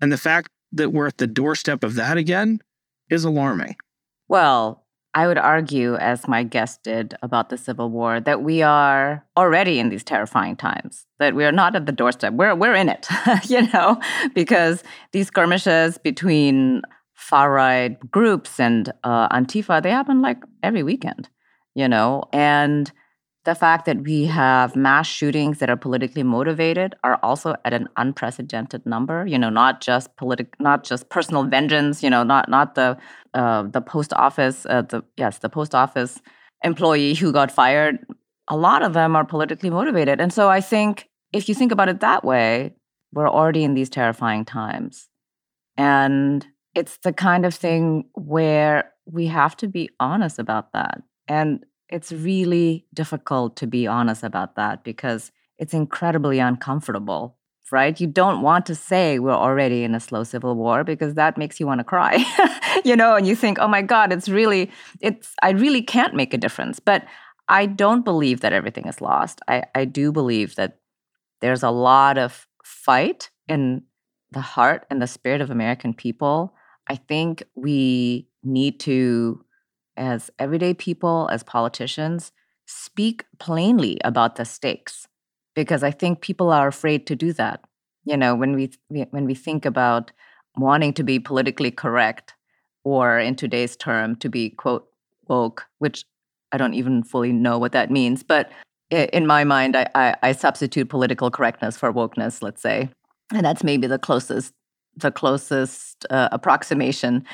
And 0.00 0.10
the 0.10 0.18
fact 0.18 0.50
that 0.72 0.92
we're 0.92 1.06
at 1.06 1.18
the 1.18 1.26
doorstep 1.26 1.84
of 1.84 1.94
that 1.94 2.16
again 2.16 2.58
is 3.10 3.24
alarming. 3.24 3.76
Well, 4.28 4.84
I 5.14 5.28
would 5.28 5.38
argue, 5.38 5.94
as 5.94 6.26
my 6.26 6.42
guest 6.42 6.82
did 6.82 7.14
about 7.22 7.48
the 7.48 7.56
Civil 7.56 7.88
War, 7.88 8.18
that 8.20 8.42
we 8.42 8.62
are 8.62 9.24
already 9.36 9.78
in 9.78 9.88
these 9.88 10.02
terrifying 10.02 10.56
times, 10.56 11.06
that 11.20 11.36
we 11.36 11.44
are 11.44 11.52
not 11.52 11.76
at 11.76 11.86
the 11.86 11.92
doorstep. 11.92 12.32
We're, 12.32 12.54
we're 12.56 12.74
in 12.74 12.88
it, 12.88 13.06
you 13.48 13.62
know, 13.72 14.00
because 14.34 14.82
these 15.12 15.28
skirmishes 15.28 15.98
between 15.98 16.82
far 17.14 17.52
right 17.52 17.98
groups 18.10 18.58
and 18.58 18.92
uh, 19.04 19.28
Antifa, 19.28 19.80
they 19.80 19.90
happen 19.90 20.20
like 20.20 20.38
every 20.64 20.82
weekend, 20.82 21.28
you 21.76 21.88
know, 21.88 22.24
and 22.32 22.90
the 23.44 23.54
fact 23.54 23.84
that 23.84 24.02
we 24.02 24.24
have 24.24 24.74
mass 24.74 25.06
shootings 25.06 25.58
that 25.58 25.68
are 25.68 25.76
politically 25.76 26.22
motivated 26.22 26.94
are 27.04 27.18
also 27.22 27.54
at 27.64 27.74
an 27.74 27.88
unprecedented 27.96 28.84
number. 28.86 29.26
You 29.26 29.38
know, 29.38 29.50
not 29.50 29.80
just 29.82 30.16
politic, 30.16 30.54
not 30.58 30.84
just 30.84 31.10
personal 31.10 31.44
vengeance. 31.44 32.02
You 32.02 32.10
know, 32.10 32.22
not 32.22 32.48
not 32.48 32.74
the 32.74 32.96
uh, 33.34 33.64
the 33.64 33.80
post 33.80 34.12
office, 34.14 34.66
uh, 34.68 34.82
the 34.82 35.02
yes, 35.16 35.38
the 35.38 35.48
post 35.48 35.74
office 35.74 36.22
employee 36.62 37.14
who 37.14 37.32
got 37.32 37.50
fired. 37.50 37.98
A 38.48 38.56
lot 38.56 38.82
of 38.82 38.92
them 38.92 39.16
are 39.16 39.24
politically 39.24 39.70
motivated, 39.70 40.20
and 40.20 40.32
so 40.32 40.48
I 40.48 40.60
think 40.60 41.08
if 41.32 41.48
you 41.48 41.54
think 41.54 41.72
about 41.72 41.88
it 41.88 42.00
that 42.00 42.24
way, 42.24 42.74
we're 43.12 43.28
already 43.28 43.64
in 43.64 43.74
these 43.74 43.90
terrifying 43.90 44.44
times, 44.44 45.08
and 45.76 46.46
it's 46.74 46.98
the 47.04 47.12
kind 47.12 47.44
of 47.44 47.54
thing 47.54 48.04
where 48.14 48.92
we 49.06 49.26
have 49.26 49.56
to 49.58 49.68
be 49.68 49.90
honest 50.00 50.38
about 50.38 50.72
that. 50.72 51.02
And 51.28 51.64
it's 51.88 52.12
really 52.12 52.86
difficult 52.94 53.56
to 53.56 53.66
be 53.66 53.86
honest 53.86 54.22
about 54.22 54.56
that 54.56 54.84
because 54.84 55.32
it's 55.58 55.74
incredibly 55.74 56.38
uncomfortable, 56.38 57.36
right? 57.70 58.00
You 58.00 58.06
don't 58.06 58.42
want 58.42 58.66
to 58.66 58.74
say 58.74 59.18
we're 59.18 59.32
already 59.32 59.84
in 59.84 59.94
a 59.94 60.00
slow 60.00 60.24
civil 60.24 60.56
war 60.56 60.84
because 60.84 61.14
that 61.14 61.38
makes 61.38 61.60
you 61.60 61.66
want 61.66 61.80
to 61.80 61.84
cry, 61.84 62.24
you 62.84 62.96
know, 62.96 63.14
and 63.14 63.26
you 63.26 63.36
think, 63.36 63.58
oh 63.58 63.68
my 63.68 63.82
God, 63.82 64.12
it's 64.12 64.28
really, 64.28 64.70
it's, 65.00 65.34
I 65.42 65.50
really 65.50 65.82
can't 65.82 66.14
make 66.14 66.34
a 66.34 66.38
difference. 66.38 66.80
But 66.80 67.04
I 67.48 67.66
don't 67.66 68.04
believe 68.04 68.40
that 68.40 68.52
everything 68.52 68.86
is 68.86 69.00
lost. 69.00 69.40
I, 69.48 69.64
I 69.74 69.84
do 69.84 70.10
believe 70.10 70.56
that 70.56 70.78
there's 71.40 71.62
a 71.62 71.70
lot 71.70 72.16
of 72.16 72.46
fight 72.64 73.30
in 73.48 73.82
the 74.30 74.40
heart 74.40 74.86
and 74.90 75.00
the 75.00 75.06
spirit 75.06 75.40
of 75.40 75.50
American 75.50 75.94
people. 75.94 76.54
I 76.88 76.96
think 76.96 77.42
we 77.54 78.28
need 78.42 78.80
to 78.80 79.43
as 79.96 80.30
everyday 80.38 80.74
people, 80.74 81.28
as 81.32 81.42
politicians, 81.42 82.32
speak 82.66 83.24
plainly 83.38 83.98
about 84.04 84.36
the 84.36 84.44
stakes 84.44 85.06
because 85.54 85.82
I 85.82 85.90
think 85.90 86.20
people 86.20 86.50
are 86.50 86.68
afraid 86.68 87.06
to 87.06 87.16
do 87.16 87.32
that. 87.34 87.60
You 88.04 88.16
know, 88.16 88.34
when 88.34 88.54
we 88.54 88.70
when 88.88 89.24
we 89.24 89.34
think 89.34 89.64
about 89.64 90.12
wanting 90.56 90.92
to 90.94 91.02
be 91.02 91.18
politically 91.18 91.70
correct 91.70 92.34
or 92.84 93.18
in 93.18 93.34
today's 93.34 93.76
term 93.76 94.16
to 94.16 94.28
be 94.28 94.50
quote 94.50 94.86
woke, 95.26 95.64
which 95.78 96.04
I 96.52 96.58
don't 96.58 96.74
even 96.74 97.02
fully 97.02 97.32
know 97.32 97.58
what 97.58 97.72
that 97.72 97.90
means, 97.90 98.22
but 98.22 98.52
in 98.90 99.26
my 99.26 99.44
mind, 99.44 99.76
I, 99.76 99.88
I, 99.94 100.14
I 100.22 100.32
substitute 100.32 100.88
political 100.88 101.30
correctness 101.30 101.76
for 101.76 101.92
wokeness, 101.92 102.42
let's 102.42 102.62
say, 102.62 102.90
and 103.32 103.44
that's 103.44 103.64
maybe 103.64 103.86
the 103.86 103.98
closest 103.98 104.52
the 104.96 105.10
closest 105.10 106.06
uh, 106.10 106.28
approximation. 106.30 107.24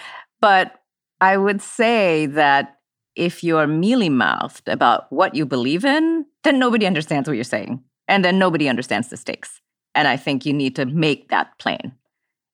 But 0.41 0.80
I 1.21 1.37
would 1.37 1.61
say 1.61 2.27
that 2.27 2.79
if 3.17 3.45
you're 3.45 3.67
mealy 3.67 4.09
mouthed 4.09 4.69
about 4.69 5.13
what 5.13 5.35
you 5.35 5.45
believe 5.45 5.85
in, 5.85 6.27
then 6.45 6.59
nobody 6.59 6.87
understands 6.87 7.29
what 7.29 7.35
you're 7.35 7.45
saying. 7.45 7.83
And 8.09 8.25
then 8.25 8.39
nobody 8.39 8.69
understands 8.69 9.09
the 9.09 9.17
stakes. 9.17 9.61
And 9.95 10.09
I 10.09 10.17
think 10.17 10.47
you 10.47 10.53
need 10.53 10.77
to 10.77 10.87
make 10.87 11.29
that 11.29 11.59
plain. 11.59 11.93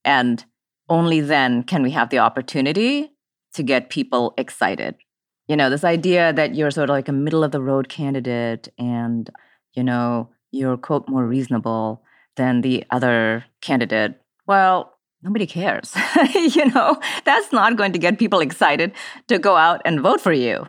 And 0.05 0.45
only 0.89 1.21
then 1.21 1.63
can 1.63 1.83
we 1.83 1.91
have 1.93 2.11
the 2.11 2.19
opportunity 2.19 3.13
to 3.55 3.63
get 3.63 3.91
people 3.91 4.35
excited. 4.37 4.97
You 5.49 5.57
know, 5.57 5.71
this 5.71 5.85
idea 5.85 6.33
that 6.33 6.55
you're 6.55 6.71
sort 6.71 6.91
of 6.91 6.95
like 6.95 7.09
a 7.09 7.13
middle 7.13 7.45
of 7.45 7.53
the 7.53 7.63
road 7.63 7.89
candidate 7.89 8.69
and 8.79 9.31
you 9.77 9.85
know, 9.85 10.31
you're, 10.51 10.77
quote, 10.77 11.09
more 11.09 11.27
reasonable 11.27 12.03
than 12.37 12.63
the 12.63 12.85
other 12.91 13.45
candidate. 13.61 14.21
Well, 14.47 14.96
nobody 15.23 15.47
cares. 15.47 15.95
you 16.35 16.67
know, 16.71 17.01
that's 17.25 17.53
not 17.53 17.77
going 17.77 17.93
to 17.93 17.99
get 17.99 18.19
people 18.19 18.41
excited 18.41 18.93
to 19.29 19.39
go 19.39 19.57
out 19.57 19.83
and 19.85 20.01
vote 20.01 20.21
for 20.21 20.33
you. 20.33 20.67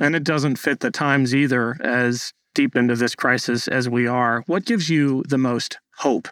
And 0.00 0.14
it 0.14 0.24
doesn't 0.24 0.56
fit 0.56 0.80
the 0.80 0.90
times 0.90 1.34
either, 1.34 1.76
as 1.82 2.32
deep 2.54 2.76
into 2.76 2.94
this 2.94 3.14
crisis 3.14 3.68
as 3.68 3.88
we 3.88 4.06
are. 4.06 4.42
What 4.46 4.64
gives 4.64 4.88
you 4.88 5.22
the 5.28 5.38
most 5.38 5.78
hope, 5.96 6.28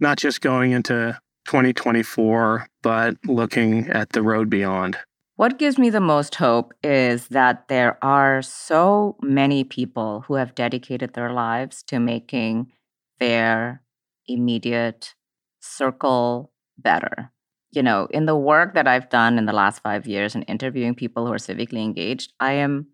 not 0.00 0.18
just 0.18 0.40
going 0.40 0.72
into 0.72 1.18
2024, 1.46 2.68
but 2.82 3.16
looking 3.26 3.88
at 3.88 4.10
the 4.10 4.22
road 4.22 4.48
beyond? 4.48 4.98
What 5.36 5.58
gives 5.58 5.78
me 5.78 5.90
the 5.90 6.00
most 6.00 6.34
hope 6.36 6.72
is 6.82 7.28
that 7.28 7.68
there 7.68 7.98
are 8.04 8.42
so 8.42 9.16
many 9.22 9.64
people 9.64 10.24
who 10.26 10.34
have 10.34 10.54
dedicated 10.54 11.14
their 11.14 11.32
lives 11.32 11.82
to 11.84 11.98
making 11.98 12.70
their 13.18 13.82
immediate 14.26 15.14
circle 15.60 16.51
better. 16.78 17.32
You 17.70 17.82
know, 17.82 18.06
in 18.10 18.26
the 18.26 18.36
work 18.36 18.74
that 18.74 18.86
I've 18.86 19.08
done 19.08 19.38
in 19.38 19.46
the 19.46 19.52
last 19.52 19.82
five 19.82 20.06
years 20.06 20.34
and 20.34 20.44
interviewing 20.46 20.94
people 20.94 21.26
who 21.26 21.32
are 21.32 21.36
civically 21.36 21.82
engaged, 21.82 22.32
I 22.38 22.52
am 22.52 22.88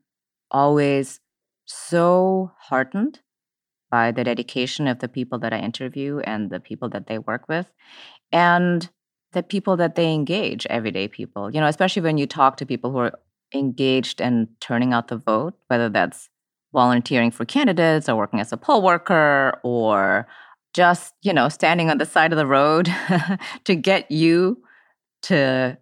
always 0.50 1.20
so 1.66 2.52
heartened 2.58 3.20
by 3.90 4.12
the 4.12 4.24
dedication 4.24 4.86
of 4.86 5.00
the 5.00 5.08
people 5.08 5.38
that 5.40 5.52
I 5.52 5.58
interview 5.58 6.20
and 6.20 6.50
the 6.50 6.60
people 6.60 6.88
that 6.90 7.06
they 7.06 7.18
work 7.18 7.48
with. 7.48 7.66
And 8.30 8.88
the 9.32 9.42
people 9.42 9.76
that 9.76 9.94
they 9.94 10.12
engage, 10.12 10.66
everyday 10.66 11.08
people, 11.08 11.52
you 11.52 11.60
know, 11.60 11.66
especially 11.66 12.02
when 12.02 12.18
you 12.18 12.26
talk 12.26 12.56
to 12.56 12.66
people 12.66 12.90
who 12.90 12.98
are 12.98 13.18
engaged 13.54 14.20
and 14.20 14.48
turning 14.60 14.92
out 14.92 15.08
the 15.08 15.16
vote, 15.16 15.54
whether 15.68 15.88
that's 15.88 16.28
volunteering 16.72 17.30
for 17.30 17.44
candidates 17.44 18.08
or 18.08 18.16
working 18.16 18.40
as 18.40 18.52
a 18.52 18.56
poll 18.56 18.82
worker 18.82 19.58
or 19.62 20.26
just, 20.78 21.12
you 21.22 21.32
know, 21.32 21.48
standing 21.48 21.90
on 21.90 21.98
the 21.98 22.06
side 22.06 22.32
of 22.32 22.38
the 22.38 22.46
road 22.46 22.88
to 23.64 23.74
get 23.74 24.08
you 24.12 24.62
to 25.22 25.76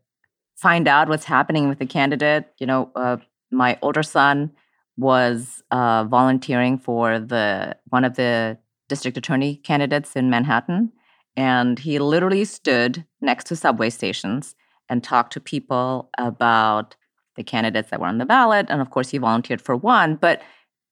find 0.57 0.89
out 0.89 1.07
what's 1.11 1.27
happening 1.27 1.69
with 1.69 1.79
the 1.79 1.85
candidate. 1.85 2.47
You 2.59 2.67
know, 2.67 2.91
uh, 2.97 3.19
my 3.51 3.79
older 3.83 4.03
son 4.03 4.53
was 4.97 5.63
uh, 5.71 6.05
volunteering 6.05 6.79
for 6.79 7.19
the 7.19 7.77
one 7.91 8.05
of 8.05 8.17
the 8.17 8.57
district 8.89 9.19
attorney 9.19 9.57
candidates 9.57 10.17
in 10.17 10.31
Manhattan 10.31 10.93
and 11.37 11.79
he 11.79 11.99
literally 11.99 12.47
stood 12.47 13.05
next 13.21 13.45
to 13.49 13.57
subway 13.57 13.91
stations 13.91 14.55
and 14.89 15.05
talked 15.05 15.35
to 15.35 15.41
people 15.41 16.09
about 16.17 16.97
the 17.37 17.45
candidates 17.45 17.91
that 17.91 18.01
were 18.01 18.07
on 18.07 18.17
the 18.17 18.25
ballot. 18.25 18.67
And 18.71 18.81
of 18.81 18.89
course, 18.89 19.11
he 19.11 19.19
volunteered 19.19 19.61
for 19.61 19.77
one. 19.77 20.17
But 20.17 20.41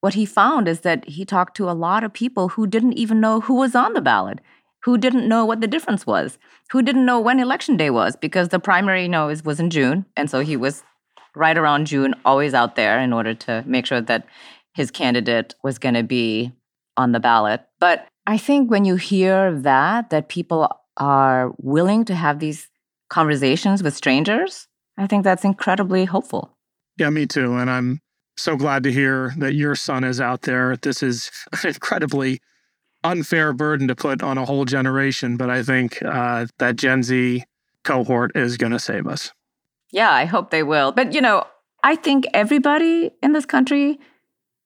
what 0.05 0.13
he 0.13 0.23
found 0.23 0.67
is 0.67 0.81
that 0.81 1.03
he 1.09 1.25
talked 1.25 1.57
to 1.57 1.67
a 1.67 1.73
lot 1.73 2.03
of 2.03 2.13
people 2.13 2.49
who 2.49 2.67
didn't 2.67 2.93
even 2.93 3.19
know 3.19 3.41
who 3.41 3.55
was 3.55 3.73
on 3.73 3.93
the 3.93 4.01
ballot, 4.01 4.37
who 4.83 4.99
didn't 4.99 5.27
know 5.27 5.43
what 5.43 5.61
the 5.61 5.67
difference 5.67 6.05
was, 6.05 6.37
who 6.69 6.83
didn't 6.83 7.07
know 7.07 7.19
when 7.19 7.39
election 7.39 7.75
day 7.75 7.89
was, 7.89 8.15
because 8.15 8.49
the 8.49 8.59
primary, 8.59 9.01
you 9.01 9.09
know, 9.09 9.33
was 9.43 9.59
in 9.59 9.71
June. 9.71 10.05
And 10.15 10.29
so 10.29 10.41
he 10.41 10.57
was 10.57 10.83
right 11.35 11.57
around 11.57 11.87
June, 11.87 12.13
always 12.23 12.53
out 12.53 12.75
there 12.75 12.99
in 12.99 13.13
order 13.13 13.33
to 13.33 13.63
make 13.65 13.87
sure 13.87 13.99
that 13.99 14.27
his 14.75 14.91
candidate 14.91 15.55
was 15.63 15.79
going 15.79 15.95
to 15.95 16.03
be 16.03 16.53
on 16.97 17.11
the 17.11 17.19
ballot. 17.19 17.61
But 17.79 18.07
I 18.27 18.37
think 18.37 18.69
when 18.69 18.85
you 18.85 18.97
hear 18.97 19.59
that, 19.61 20.11
that 20.11 20.29
people 20.29 20.69
are 20.97 21.51
willing 21.57 22.05
to 22.05 22.13
have 22.13 22.37
these 22.37 22.69
conversations 23.09 23.81
with 23.81 23.95
strangers, 23.95 24.67
I 24.99 25.07
think 25.07 25.23
that's 25.23 25.43
incredibly 25.43 26.05
hopeful. 26.05 26.55
Yeah, 26.99 27.09
me 27.09 27.25
too. 27.25 27.55
And 27.55 27.71
I'm 27.71 28.01
so 28.37 28.55
glad 28.55 28.83
to 28.83 28.91
hear 28.91 29.33
that 29.37 29.53
your 29.53 29.75
son 29.75 30.03
is 30.03 30.19
out 30.19 30.43
there. 30.43 30.77
This 30.77 31.01
is 31.01 31.31
an 31.51 31.69
incredibly 31.73 32.41
unfair 33.03 33.53
burden 33.53 33.87
to 33.87 33.95
put 33.95 34.23
on 34.23 34.37
a 34.37 34.45
whole 34.45 34.65
generation, 34.65 35.37
but 35.37 35.49
I 35.49 35.63
think 35.63 36.01
uh, 36.03 36.47
that 36.57 36.75
Gen 36.75 37.03
Z 37.03 37.43
cohort 37.83 38.35
is 38.35 38.57
going 38.57 38.71
to 38.71 38.79
save 38.79 39.07
us. 39.07 39.31
Yeah, 39.91 40.11
I 40.11 40.25
hope 40.25 40.49
they 40.49 40.63
will. 40.63 40.91
But, 40.91 41.13
you 41.13 41.21
know, 41.21 41.45
I 41.83 41.95
think 41.95 42.25
everybody 42.33 43.11
in 43.21 43.33
this 43.33 43.45
country 43.45 43.99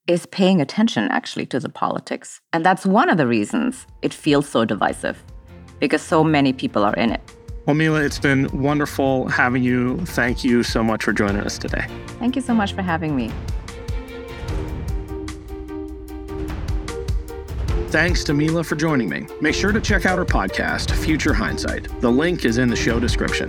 is 0.07 0.25
paying 0.27 0.59
attention 0.59 1.03
actually 1.11 1.45
to 1.47 1.59
the 1.59 1.69
politics. 1.69 2.41
And 2.51 2.65
that's 2.65 2.85
one 2.85 3.09
of 3.09 3.17
the 3.17 3.27
reasons 3.27 3.85
it 4.01 4.13
feels 4.13 4.49
so 4.49 4.65
divisive 4.65 5.21
because 5.79 6.01
so 6.01 6.23
many 6.23 6.53
people 6.53 6.83
are 6.83 6.95
in 6.95 7.11
it. 7.11 7.21
Well, 7.69 7.75
Mila, 7.75 8.01
it's 8.01 8.17
been 8.17 8.49
wonderful 8.51 9.27
having 9.27 9.61
you. 9.61 10.03
Thank 10.07 10.43
you 10.43 10.63
so 10.63 10.83
much 10.83 11.03
for 11.03 11.13
joining 11.13 11.43
us 11.43 11.59
today. 11.59 11.85
Thank 12.17 12.35
you 12.35 12.41
so 12.41 12.51
much 12.51 12.73
for 12.73 12.81
having 12.81 13.15
me. 13.15 13.31
Thanks 17.91 18.23
to 18.23 18.33
Mila 18.33 18.63
for 18.63 18.75
joining 18.75 19.07
me. 19.07 19.27
Make 19.39 19.53
sure 19.53 19.71
to 19.71 19.79
check 19.79 20.07
out 20.07 20.17
her 20.17 20.25
podcast, 20.25 20.89
Future 20.89 21.31
Hindsight. 21.31 22.01
The 22.01 22.09
link 22.09 22.43
is 22.43 22.57
in 22.57 22.69
the 22.69 22.75
show 22.75 22.99
description. 22.99 23.47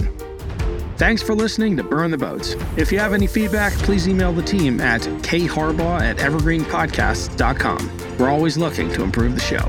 Thanks 0.98 1.22
for 1.22 1.34
listening 1.34 1.74
to 1.78 1.82
Burn 1.82 2.10
the 2.10 2.18
Boats. 2.18 2.56
If 2.76 2.92
you 2.92 2.98
have 2.98 3.14
any 3.14 3.26
feedback, 3.26 3.72
please 3.72 4.06
email 4.06 4.34
the 4.34 4.42
team 4.42 4.82
at 4.82 5.00
kharbaugh 5.00 6.02
at 6.02 6.18
evergreenpodcasts.com. 6.18 8.18
We're 8.18 8.28
always 8.28 8.58
looking 8.58 8.92
to 8.92 9.02
improve 9.02 9.34
the 9.34 9.40
show. 9.40 9.66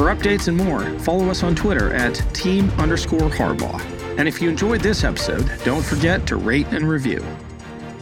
For 0.00 0.06
updates 0.06 0.48
and 0.48 0.56
more, 0.56 0.80
follow 1.00 1.28
us 1.28 1.42
on 1.42 1.54
Twitter 1.54 1.92
at 1.92 2.14
team 2.34 2.70
underscore 2.78 3.28
Harbaugh. 3.28 3.78
And 4.18 4.26
if 4.26 4.40
you 4.40 4.48
enjoyed 4.48 4.80
this 4.80 5.04
episode, 5.04 5.52
don't 5.62 5.84
forget 5.84 6.26
to 6.28 6.36
rate 6.36 6.66
and 6.68 6.88
review. 6.88 7.22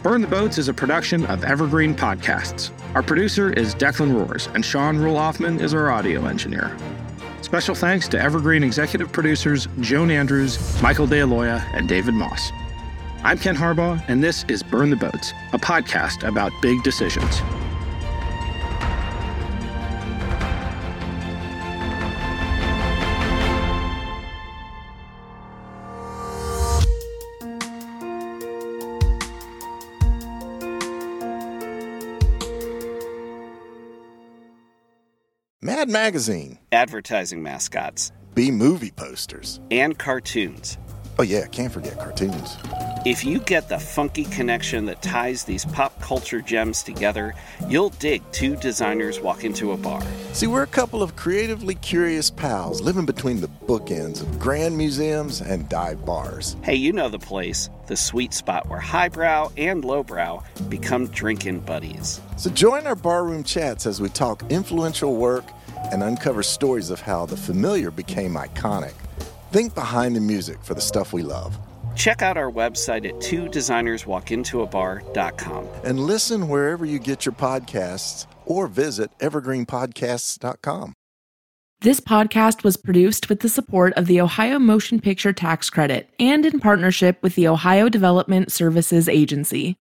Burn 0.01 0.21
the 0.21 0.27
Boats 0.27 0.57
is 0.57 0.69
a 0.69 0.73
production 0.73 1.25
of 1.25 1.43
Evergreen 1.43 1.93
Podcasts. 1.93 2.71
Our 2.95 3.03
producer 3.03 3.51
is 3.51 3.75
Declan 3.75 4.15
Roars, 4.15 4.47
and 4.53 4.63
Sean 4.63 4.97
Rule 4.97 5.19
is 5.59 5.73
our 5.73 5.91
audio 5.91 6.25
engineer. 6.25 6.73
Special 7.41 7.75
thanks 7.75 8.07
to 8.07 8.17
Evergreen 8.17 8.63
executive 8.63 9.11
producers 9.11 9.67
Joan 9.81 10.09
Andrews, 10.09 10.81
Michael 10.81 11.05
DeAloia, 11.05 11.61
and 11.73 11.89
David 11.89 12.13
Moss. 12.13 12.53
I'm 13.25 13.37
Ken 13.37 13.57
Harbaugh, 13.57 14.01
and 14.07 14.23
this 14.23 14.45
is 14.47 14.63
Burn 14.63 14.89
the 14.89 14.95
Boats, 14.95 15.33
a 15.51 15.59
podcast 15.59 16.25
about 16.25 16.53
big 16.61 16.81
decisions. 16.81 17.41
Mad 35.89 36.03
Magazine. 36.03 36.59
Advertising 36.71 37.41
mascots. 37.41 38.11
B 38.35 38.51
movie 38.51 38.91
posters. 38.91 39.59
And 39.71 39.97
cartoons. 39.97 40.77
Oh, 41.17 41.23
yeah, 41.23 41.47
can't 41.47 41.73
forget 41.73 41.97
cartoons. 41.97 42.57
If 43.05 43.25
you 43.25 43.39
get 43.39 43.69
the 43.69 43.79
funky 43.79 44.25
connection 44.25 44.85
that 44.85 45.01
ties 45.01 45.45
these 45.45 45.65
pop 45.65 45.99
culture 45.99 46.41
gems 46.41 46.83
together, 46.83 47.33
you'll 47.67 47.89
dig 47.89 48.21
two 48.31 48.55
designers 48.55 49.19
walk 49.19 49.43
into 49.43 49.71
a 49.71 49.77
bar. 49.77 50.03
See, 50.33 50.45
we're 50.45 50.61
a 50.61 50.67
couple 50.67 51.01
of 51.01 51.15
creatively 51.15 51.73
curious 51.75 52.29
pals 52.29 52.81
living 52.81 53.07
between 53.07 53.41
the 53.41 53.49
bookends 53.65 54.21
of 54.21 54.37
grand 54.37 54.77
museums 54.77 55.41
and 55.41 55.67
dive 55.69 56.05
bars. 56.05 56.55
Hey, 56.61 56.75
you 56.75 56.93
know 56.93 57.09
the 57.09 57.17
place, 57.17 57.69
the 57.87 57.97
sweet 57.97 58.33
spot 58.33 58.69
where 58.69 58.79
highbrow 58.79 59.51
and 59.57 59.83
lowbrow 59.83 60.43
become 60.69 61.07
drinking 61.07 61.61
buddies. 61.61 62.21
So 62.37 62.51
join 62.51 62.85
our 62.85 62.95
barroom 62.95 63.43
chats 63.43 63.87
as 63.87 63.99
we 63.99 64.09
talk 64.09 64.43
influential 64.51 65.15
work 65.15 65.45
and 65.91 66.03
uncover 66.03 66.43
stories 66.43 66.89
of 66.89 67.01
how 67.01 67.25
the 67.25 67.37
familiar 67.37 67.91
became 67.91 68.35
iconic. 68.35 68.93
Think 69.51 69.75
behind 69.75 70.15
the 70.15 70.21
music 70.21 70.63
for 70.63 70.73
the 70.73 70.81
stuff 70.81 71.11
we 71.13 71.23
love. 71.23 71.57
Check 71.95 72.21
out 72.21 72.37
our 72.37 72.51
website 72.51 73.07
at 73.07 73.19
two 73.19 73.47
designerswalkintoabar.com. 73.47 75.67
And 75.83 75.99
listen 75.99 76.47
wherever 76.47 76.85
you 76.85 76.99
get 76.99 77.25
your 77.25 77.33
podcasts 77.33 78.27
or 78.45 78.67
visit 78.67 79.09
evergreenpodcasts.com. 79.19 80.93
This 81.81 82.01
podcast 82.01 82.63
was 82.63 82.75
produced 82.75 83.29
with 83.29 83.39
the 83.39 83.47
support 83.47 83.93
of 83.93 84.07
the 84.07 84.19
Ohio 84.19 84.59
Motion 84.59 84.99
Picture 84.99 85.31
Tax 85.31 85.69
Credit 85.69 86.09
and 86.19 86.45
in 86.45 86.59
partnership 86.59 87.23
with 87.23 87.35
the 87.35 87.47
Ohio 87.47 87.87
Development 87.87 88.51
Services 88.51 89.07
Agency. 89.07 89.77